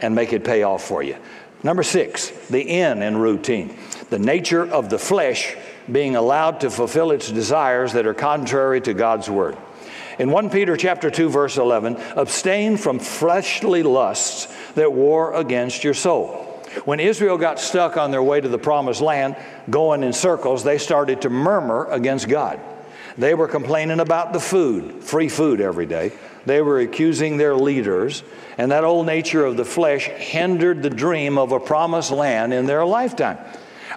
[0.00, 1.16] and make it pay off for you.
[1.62, 3.76] Number six, the in in routine
[4.12, 5.56] the nature of the flesh
[5.90, 9.56] being allowed to fulfill its desires that are contrary to God's word.
[10.18, 15.94] In 1 Peter chapter 2 verse 11, abstain from fleshly lusts that war against your
[15.94, 16.28] soul.
[16.84, 19.34] When Israel got stuck on their way to the promised land,
[19.70, 22.60] going in circles, they started to murmur against God.
[23.16, 26.12] They were complaining about the food, free food every day,
[26.44, 28.22] They were accusing their leaders,
[28.58, 32.66] and that old nature of the flesh hindered the dream of a promised land in
[32.66, 33.38] their lifetime.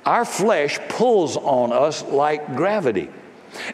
[0.06, 3.10] Our flesh pulls on us like gravity.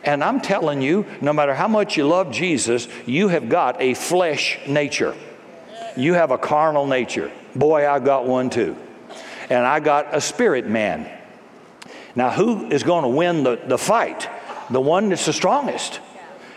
[0.03, 3.93] And I'm telling you, no matter how much you love Jesus, you have got a
[3.93, 5.15] flesh nature.
[5.97, 7.31] You have a carnal nature.
[7.55, 8.77] Boy, I got one too.
[9.49, 11.09] And I got a spirit man.
[12.15, 14.29] Now, who is going to win the, the fight?
[14.69, 15.99] The one that's the strongest.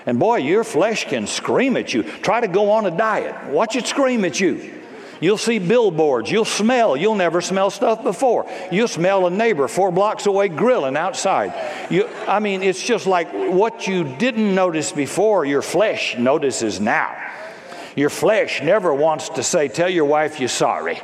[0.06, 2.02] And boy, your flesh can scream at you.
[2.02, 3.50] Try to go on a diet.
[3.50, 4.82] Watch it scream at you.
[5.20, 6.30] You'll see billboards.
[6.30, 6.96] You'll smell.
[6.96, 8.50] You'll never smell stuff before.
[8.70, 11.54] You'll smell a neighbor four blocks away grilling outside.
[11.90, 17.16] You, I mean, it's just like what you didn't notice before, your flesh notices now.
[17.96, 21.00] Your flesh never wants to say, Tell your wife you're sorry.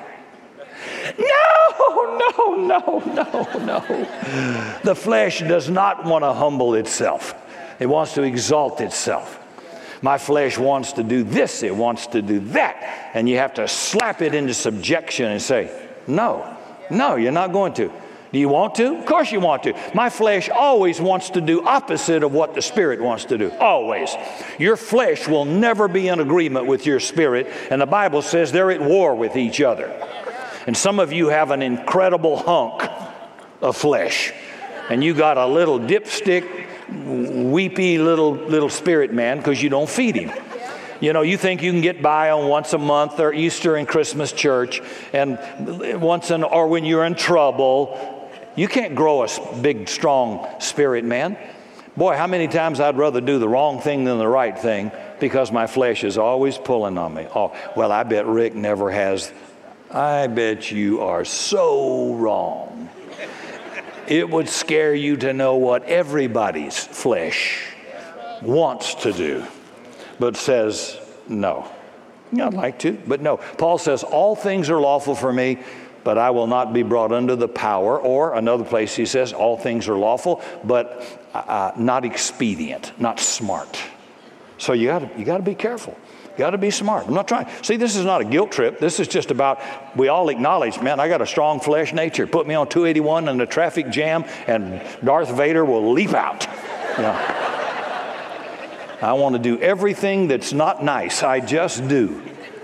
[1.18, 4.78] No, no, no, no, no.
[4.82, 7.34] The flesh does not want to humble itself,
[7.78, 9.39] it wants to exalt itself.
[10.02, 13.10] My flesh wants to do this, it wants to do that.
[13.14, 16.56] And you have to slap it into subjection and say, No,
[16.90, 17.92] no, you're not going to.
[18.32, 18.96] Do you want to?
[18.96, 19.74] Of course you want to.
[19.92, 23.50] My flesh always wants to do opposite of what the spirit wants to do.
[23.58, 24.14] Always.
[24.58, 28.70] Your flesh will never be in agreement with your spirit, and the Bible says they're
[28.70, 29.88] at war with each other.
[30.66, 32.88] And some of you have an incredible hunk
[33.60, 34.32] of flesh,
[34.88, 40.16] and you got a little dipstick weepy little little spirit man because you don't feed
[40.16, 40.32] him.
[41.00, 43.88] You know, you think you can get by on once a month or Easter and
[43.88, 44.82] Christmas church,
[45.12, 45.38] and
[46.00, 48.18] once in, or when you're in trouble.
[48.56, 49.28] You can't grow a
[49.62, 51.38] big, strong spirit man.
[51.96, 55.52] Boy, how many times I'd rather do the wrong thing than the right thing because
[55.52, 57.26] my flesh is always pulling on me.
[57.34, 59.32] Oh, well, I bet Rick never has.
[59.90, 62.88] I bet you are so wrong.
[64.10, 67.62] It would scare you to know what everybody's flesh
[68.42, 69.46] wants to do,
[70.18, 70.98] but says
[71.28, 71.70] no.
[72.38, 73.36] I'd like to, but no.
[73.36, 75.58] Paul says, All things are lawful for me,
[76.02, 78.00] but I will not be brought under the power.
[78.00, 83.80] Or another place he says, All things are lawful, but uh, not expedient, not smart.
[84.58, 85.96] So you got you to be careful.
[86.40, 87.06] Got to be smart.
[87.06, 87.48] I'm not trying.
[87.62, 88.78] See, this is not a guilt trip.
[88.78, 89.60] This is just about
[89.94, 92.26] we all acknowledge, man, I got a strong flesh nature.
[92.26, 96.46] Put me on 281 in a traffic jam, and Darth Vader will leap out.
[96.96, 97.12] You know.
[99.02, 101.22] I want to do everything that's not nice.
[101.22, 102.22] I just do.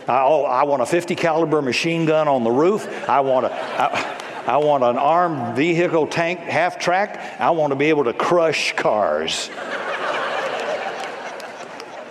[0.08, 2.88] I, oh, I want a 50 caliber machine gun on the roof.
[3.06, 3.52] I want a.
[3.52, 7.38] I, I want an armed vehicle tank half track.
[7.38, 9.50] I want to be able to crush cars.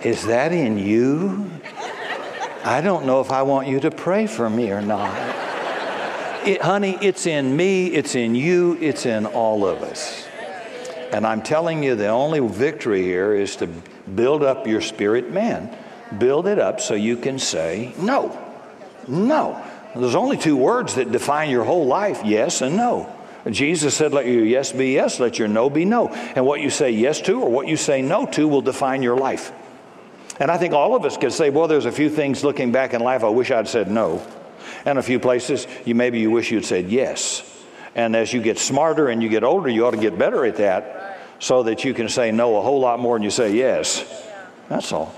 [0.02, 1.50] Is that in you?
[2.64, 5.14] I don't know if I want you to pray for me or not.
[6.46, 10.26] It, honey, it's in me, it's in you, it's in all of us.
[11.12, 13.68] And I'm telling you, the only victory here is to
[14.14, 15.76] build up your spirit man.
[16.18, 18.36] Build it up so you can say no.
[19.08, 19.62] No.
[19.94, 23.12] There's only two words that define your whole life yes and no.
[23.50, 26.08] Jesus said, Let your yes be yes, let your no be no.
[26.08, 29.16] And what you say yes to or what you say no to will define your
[29.16, 29.52] life.
[30.38, 32.94] And I think all of us could say, well, there's a few things looking back
[32.94, 34.26] in life I wish I'd said no.
[34.84, 37.42] And a few places you maybe you wish you'd said yes.
[37.94, 40.56] And as you get smarter and you get older, you ought to get better at
[40.56, 44.04] that so that you can say no a whole lot more than you say yes.
[44.68, 45.14] That's all.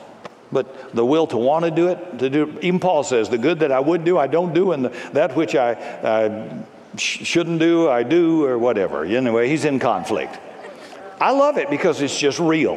[0.50, 3.60] But the will to want to do it, to do, even Paul says, the good
[3.60, 6.64] that I would do, I don't do, and the, that which I uh,
[6.96, 9.04] sh- shouldn't do, I do, or whatever.
[9.04, 10.38] Anyway, he's in conflict.
[11.20, 12.76] I love it because it's just real.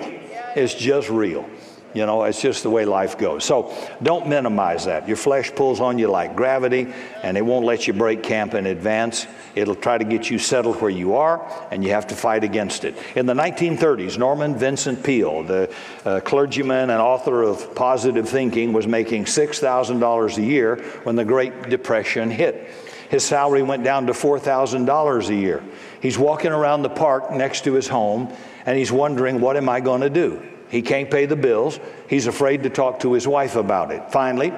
[0.55, 1.47] It's just real.
[1.93, 3.43] You know, it's just the way life goes.
[3.43, 5.07] So don't minimize that.
[5.07, 8.65] Your flesh pulls on you like gravity, and it won't let you break camp in
[8.65, 9.27] advance.
[9.55, 12.85] It'll try to get you settled where you are, and you have to fight against
[12.85, 12.95] it.
[13.15, 15.73] In the 1930s, Norman Vincent Peale, the
[16.05, 21.69] uh, clergyman and author of Positive Thinking, was making $6,000 a year when the Great
[21.69, 22.73] Depression hit.
[23.09, 25.61] His salary went down to $4,000 a year.
[26.01, 28.33] He's walking around the park next to his home,
[28.65, 30.41] and he's wondering, what am I going to do?
[30.71, 31.79] He can't pay the bills.
[32.07, 34.11] He's afraid to talk to his wife about it.
[34.11, 34.53] Finally,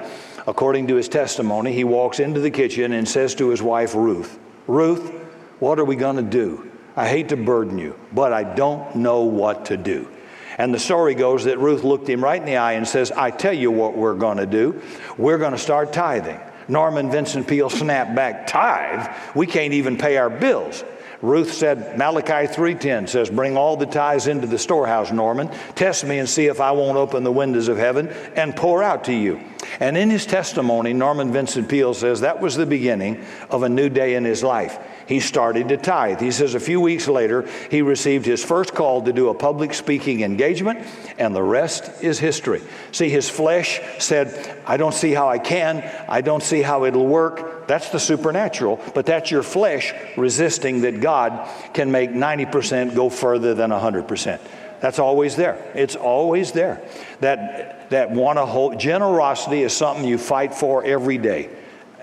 [0.46, 4.38] according to his testimony, he walks into the kitchen and says to his wife, Ruth,
[4.68, 5.10] Ruth,
[5.58, 6.70] what are we going to do?
[6.96, 10.08] I hate to burden you, but I don't know what to do.
[10.56, 13.32] And the story goes that Ruth looked him right in the eye and says, I
[13.32, 14.80] tell you what we're going to do.
[15.18, 16.38] We're going to start tithing.
[16.68, 19.08] Norman Vincent Peale snapped back, Tithe?
[19.34, 20.84] We can't even pay our bills.
[21.24, 25.50] Ruth said, Malachi 3.10 says, bring all the tithes into the storehouse, Norman.
[25.74, 29.04] Test me and see if I won't open the windows of heaven and pour out
[29.04, 29.40] to you.
[29.80, 33.88] And in his testimony, Norman Vincent Peale says that was the beginning of a new
[33.88, 34.78] day in his life.
[35.06, 36.20] He started to tithe.
[36.20, 39.74] He says a few weeks later, he received his first call to do a public
[39.74, 40.86] speaking engagement,
[41.18, 42.62] and the rest is history.
[42.92, 47.06] See, his flesh said, I don't see how I can, I don't see how it'll
[47.06, 47.66] work.
[47.66, 53.54] That's the supernatural, but that's your flesh resisting that God can make 90% go further
[53.54, 54.40] than 100%.
[54.80, 55.70] That's always there.
[55.74, 56.82] It's always there.
[57.20, 61.48] That, that want to hold, generosity is something you fight for every day.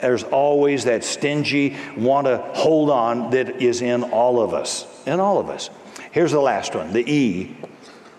[0.02, 4.86] There's always that stingy, want to hold on that is in all of us.
[5.06, 5.70] In all of us.
[6.12, 7.56] Here's the last one the E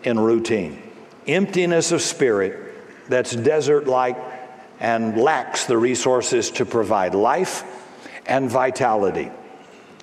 [0.03, 0.83] in routine
[1.28, 2.74] emptiness of spirit
[3.09, 4.16] that's desert like
[4.80, 7.62] and lacks the resources to provide life
[8.26, 9.30] and vitality.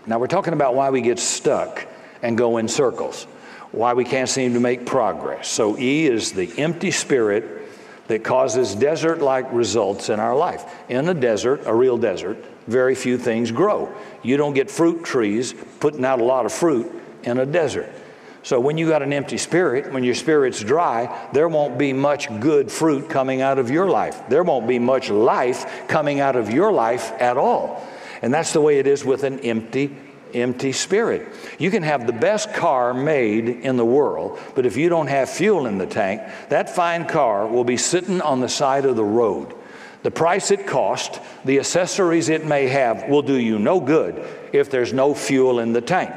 [0.05, 1.85] Now, we're talking about why we get stuck
[2.21, 3.27] and go in circles
[3.71, 5.47] why we can't seem to make progress.
[5.47, 7.58] So, E is the empty spirit
[8.09, 10.65] that causes desert like results in our life.
[10.89, 13.93] In a desert, a real desert, very few things grow.
[14.23, 16.91] You don't get fruit trees putting out a lot of fruit
[17.23, 17.89] in a desert.
[18.41, 22.27] So, when you got an empty spirit, when your spirit's dry, there won't be much
[22.39, 24.19] good fruit coming out of your life.
[24.27, 27.85] There won't be much life coming out of your life at all.
[28.21, 29.95] And that's the way it is with an empty
[30.33, 31.27] empty spirit.
[31.57, 35.29] You can have the best car made in the world, but if you don't have
[35.29, 39.03] fuel in the tank, that fine car will be sitting on the side of the
[39.03, 39.53] road.
[40.01, 44.71] The price it cost, the accessories it may have, will do you no good if
[44.71, 46.11] there's no fuel in the tank.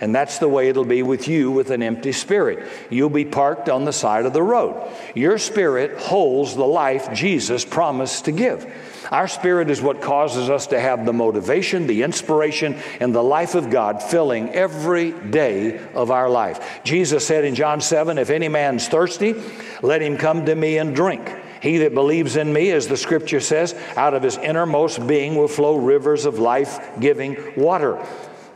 [0.00, 2.66] And that's the way it'll be with you with an empty spirit.
[2.88, 4.90] You'll be parked on the side of the road.
[5.14, 8.72] Your spirit holds the life Jesus promised to give.
[9.10, 13.54] Our spirit is what causes us to have the motivation, the inspiration, and the life
[13.54, 16.80] of God filling every day of our life.
[16.84, 19.34] Jesus said in John 7 If any man's thirsty,
[19.82, 21.28] let him come to me and drink.
[21.60, 25.48] He that believes in me, as the scripture says, out of his innermost being will
[25.48, 28.02] flow rivers of life giving water.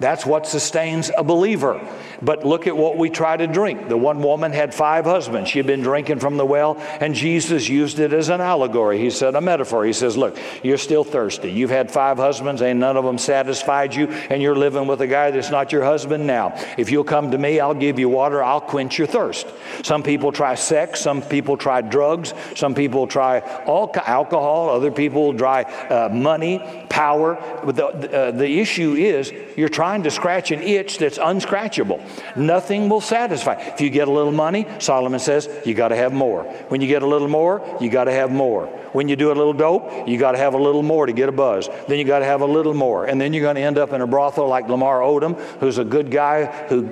[0.01, 1.81] That's what sustains a believer.
[2.21, 3.89] But look at what we try to drink.
[3.89, 5.51] The one woman had five husbands.
[5.51, 8.99] She had been drinking from the well, and Jesus used it as an allegory.
[8.99, 9.85] He said, a metaphor.
[9.85, 11.53] He says, Look, you're still thirsty.
[11.53, 15.07] You've had five husbands, ain't none of them satisfied you, and you're living with a
[15.07, 16.55] guy that's not your husband now.
[16.79, 19.47] If you'll come to me, I'll give you water, I'll quench your thirst.
[19.83, 25.63] Some people try sex, some people try drugs, some people try alcohol, other people try
[25.63, 27.35] uh, money, power.
[27.65, 32.01] But the, uh, the issue is you're trying to scratch an itch that's unscratchable.
[32.37, 33.55] Nothing will satisfy.
[33.55, 36.45] If you get a little money, Solomon says, you got to have more.
[36.69, 38.67] When you get a little more, you got to have more.
[38.93, 41.29] When you do a little dope, you got to have a little more to get
[41.29, 41.69] a buzz.
[41.87, 43.05] Then you got to have a little more.
[43.05, 45.85] And then you're going to end up in a brothel like Lamar Odom, who's a
[45.85, 46.87] good guy who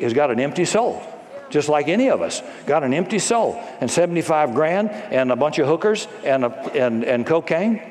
[0.00, 1.02] has got an empty soul
[1.50, 5.58] just like any of us, got an empty soul and 75 grand and a bunch
[5.58, 7.82] of hookers and, a, and, and cocaine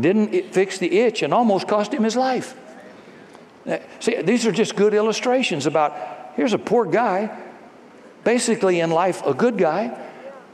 [0.00, 2.54] didn't fix the itch and almost cost him his life.
[4.00, 5.92] See, these are just good illustrations about
[6.36, 7.34] Here's a poor guy,
[8.22, 9.98] basically in life a good guy,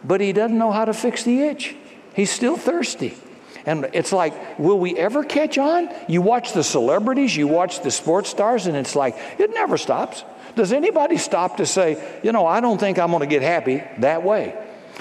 [0.05, 1.75] but he doesn't know how to fix the itch.
[2.15, 3.17] He's still thirsty.
[3.67, 5.89] And it's like, will we ever catch on?
[6.09, 10.25] You watch the celebrities, you watch the sports stars, and it's like, it never stops.
[10.55, 13.83] Does anybody stop to say, you know, I don't think I'm going to get happy
[13.99, 14.57] that way?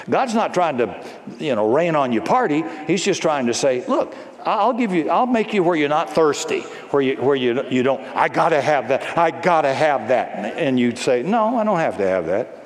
[0.08, 1.04] God's not trying to,
[1.38, 2.64] you know, rain on your party.
[2.86, 6.10] He's just trying to say, look, I'll give you, I'll make you where you're not
[6.10, 10.56] thirsty, where you, where you, you don't, I gotta have that, I gotta have that.
[10.58, 12.64] And you'd say, no, I don't have to have that.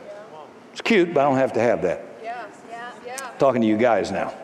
[0.73, 2.05] It's cute, but I don't have to have that.
[2.23, 3.17] Yeah, yeah, yeah.
[3.39, 4.35] Talking to you guys now.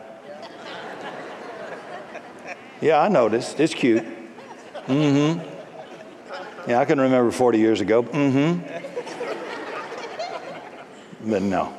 [2.81, 3.59] Yeah, I noticed.
[3.59, 4.03] It's cute.
[4.87, 6.69] Mm hmm.
[6.69, 8.03] Yeah, I can remember 40 years ago.
[8.03, 8.89] Mm hmm.
[11.29, 11.73] But no,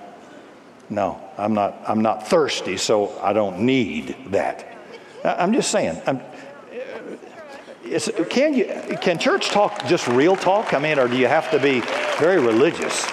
[0.89, 4.74] no, I'm not, I'm not thirsty, so I don't need that.
[5.25, 6.01] I'm just saying.
[6.07, 6.21] I'm,
[8.31, 10.75] can you can church talk just real talk?
[10.75, 11.81] I mean, or do you have to be
[12.19, 13.05] very religious?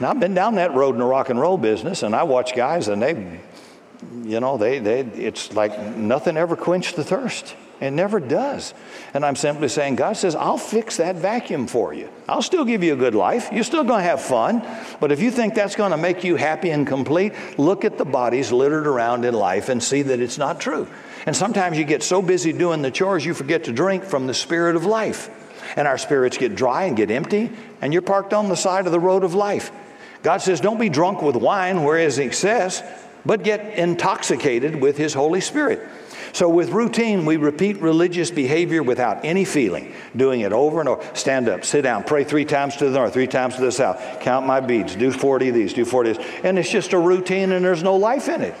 [0.00, 2.54] Now I've been down that road in the rock and roll business, and I watch
[2.54, 3.40] guys, and they,
[4.22, 7.54] you know, they they it's like nothing ever quenched the thirst.
[7.80, 8.72] It never does.
[9.12, 12.08] And I'm simply saying, God says, I'll fix that vacuum for you.
[12.28, 13.50] I'll still give you a good life.
[13.52, 14.62] You're still going to have fun.
[15.00, 18.04] But if you think that's going to make you happy and complete, look at the
[18.04, 20.88] bodies littered around in life and see that it's not true.
[21.26, 24.34] And sometimes you get so busy doing the chores, you forget to drink from the
[24.34, 25.30] spirit of life.
[25.76, 27.50] And our spirits get dry and get empty,
[27.80, 29.72] and you're parked on the side of the road of life.
[30.22, 32.82] God says, Don't be drunk with wine where is excess,
[33.26, 35.86] but get intoxicated with His Holy Spirit.
[36.34, 41.14] So, with routine, we repeat religious behavior without any feeling, doing it over and over.
[41.14, 44.18] Stand up, sit down, pray three times to the north, three times to the south,
[44.20, 46.26] count my beads, do 40 of these, do 40 of these.
[46.42, 48.56] And it's just a routine and there's no life in it.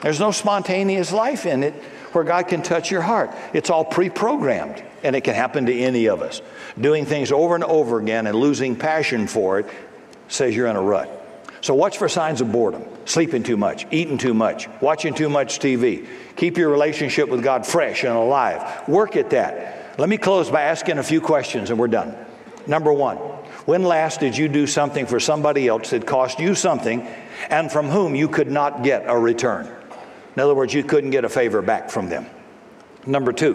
[0.00, 1.74] There's no spontaneous life in it
[2.12, 3.30] where God can touch your heart.
[3.52, 6.40] It's all pre programmed, and it can happen to any of us.
[6.80, 9.66] Doing things over and over again and losing passion for it
[10.28, 11.19] says you're in a rut.
[11.62, 15.58] So watch for signs of boredom, sleeping too much, eating too much, watching too much
[15.58, 16.06] TV.
[16.36, 18.88] Keep your relationship with God fresh and alive.
[18.88, 19.98] Work at that.
[19.98, 22.14] Let me close by asking a few questions and we're done.
[22.66, 23.16] Number one,
[23.66, 27.06] when last did you do something for somebody else that cost you something
[27.50, 29.66] and from whom you could not get a return?
[30.34, 32.26] In other words, you couldn't get a favor back from them.
[33.06, 33.54] Number two,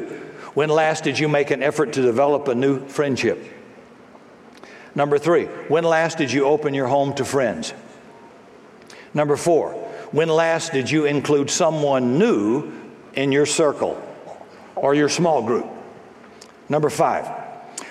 [0.53, 3.43] when last did you make an effort to develop a new friendship?
[4.93, 7.73] Number three, when last did you open your home to friends?
[9.15, 9.71] Number four,
[10.11, 12.71] when last did you include someone new
[13.15, 13.99] in your circle
[14.75, 15.65] or your small group?
[16.69, 17.25] Number five,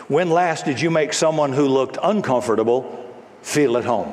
[0.09, 3.13] when last did you make someone who looked uncomfortable
[3.43, 4.13] feel at home?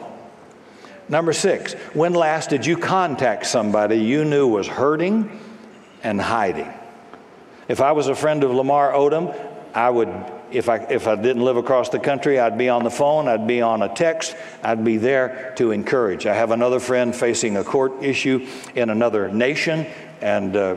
[1.10, 5.40] Number six, when last did you contact somebody you knew was hurting
[6.04, 6.72] and hiding?
[7.68, 9.36] If I was a friend of Lamar Odom,
[9.74, 10.10] I would,
[10.52, 13.48] if I, if I didn't live across the country, I'd be on the phone, I'd
[13.48, 16.26] be on a text, I'd be there to encourage.
[16.26, 19.86] I have another friend facing a court issue in another nation,
[20.22, 20.76] and uh,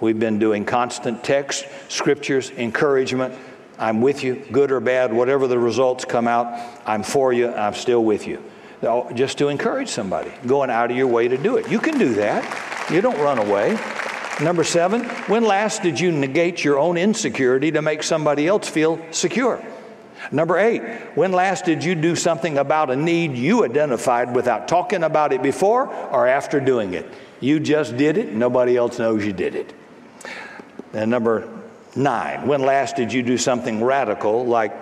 [0.00, 3.34] we've been doing constant text, scriptures, encouragement.
[3.78, 6.46] I'm with you, good or bad, whatever the results come out,
[6.86, 8.42] I'm for you, I'm still with you.
[9.14, 11.70] Just to encourage somebody, going out of your way to do it.
[11.70, 12.90] You can do that.
[12.90, 13.76] You don't run away.
[14.40, 19.00] Number seven, when last did you negate your own insecurity to make somebody else feel
[19.10, 19.64] secure?
[20.30, 20.82] Number eight,
[21.14, 25.42] when last did you do something about a need you identified without talking about it
[25.42, 27.10] before or after doing it?
[27.40, 29.72] You just did it, nobody else knows you did it.
[30.92, 31.48] And number
[31.94, 34.74] nine, when last did you do something radical like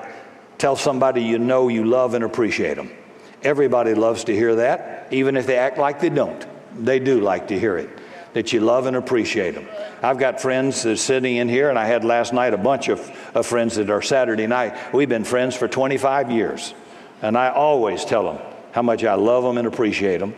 [0.59, 2.91] tell somebody you know you love and appreciate them?
[3.45, 6.45] Everybody loves to hear that, even if they act like they don't.
[6.85, 8.01] They do like to hear it
[8.35, 9.67] that you love and appreciate them.
[10.03, 12.89] I've got friends that are sitting in here, and I had last night a bunch
[12.89, 13.01] of,
[13.35, 14.93] of friends that are Saturday night.
[14.93, 16.75] We've been friends for 25 years,
[17.23, 18.39] and I always tell them
[18.73, 20.35] how much I love them and appreciate them.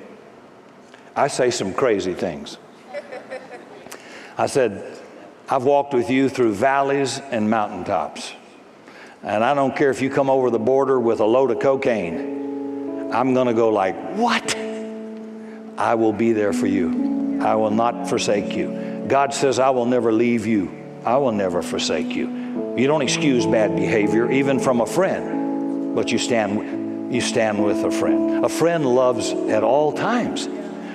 [1.16, 2.58] I say some crazy things.
[4.38, 4.98] I said,
[5.48, 8.32] I've walked with you through valleys and mountaintops.
[9.22, 13.10] And I don't care if you come over the border with a load of cocaine.
[13.12, 14.54] I'm going to go like, "What?"
[15.78, 17.15] I will be there for you.
[17.40, 19.04] I will not forsake you.
[19.08, 20.84] God says, I will never leave you.
[21.04, 22.74] I will never forsake you.
[22.76, 27.84] You don't excuse bad behavior, even from a friend, but you stand, you stand with
[27.84, 28.44] a friend.
[28.44, 30.48] A friend loves at all times.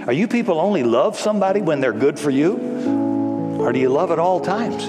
[0.08, 2.58] Are you people only love somebody when they're good for you?
[3.60, 4.86] Or do you love at all times?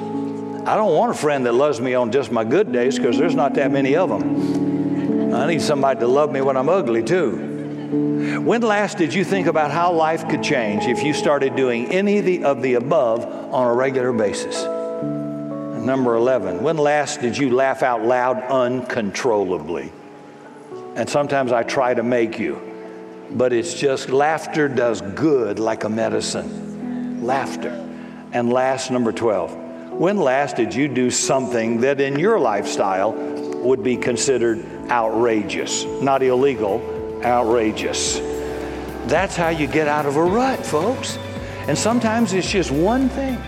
[0.67, 3.35] I don't want a friend that loves me on just my good days because there's
[3.35, 5.35] not that many of them.
[5.35, 7.52] I need somebody to love me when I'm ugly too.
[7.93, 12.19] When last did you think about how life could change if you started doing any
[12.19, 14.63] of the, of the above on a regular basis?
[15.85, 19.93] Number 11, when last did you laugh out loud uncontrollably?
[20.97, 22.63] And sometimes I try to make you,
[23.33, 27.23] but it's just laughter does good like a medicine.
[27.23, 27.73] Laughter.
[28.33, 29.55] And last, number 12,
[29.93, 35.85] when last did you do something that in your lifestyle would be considered outrageous?
[35.85, 36.92] Not illegal,
[37.25, 38.19] outrageous.
[39.07, 41.19] That's how you get out of a rut, folks.
[41.69, 43.39] And sometimes it's just one thing.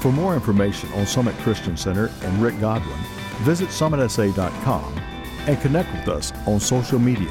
[0.00, 2.98] For more information on Summit Christian Center and Rick Godwin,
[3.42, 4.98] visit summitsa.com
[5.46, 7.30] and connect with us on social media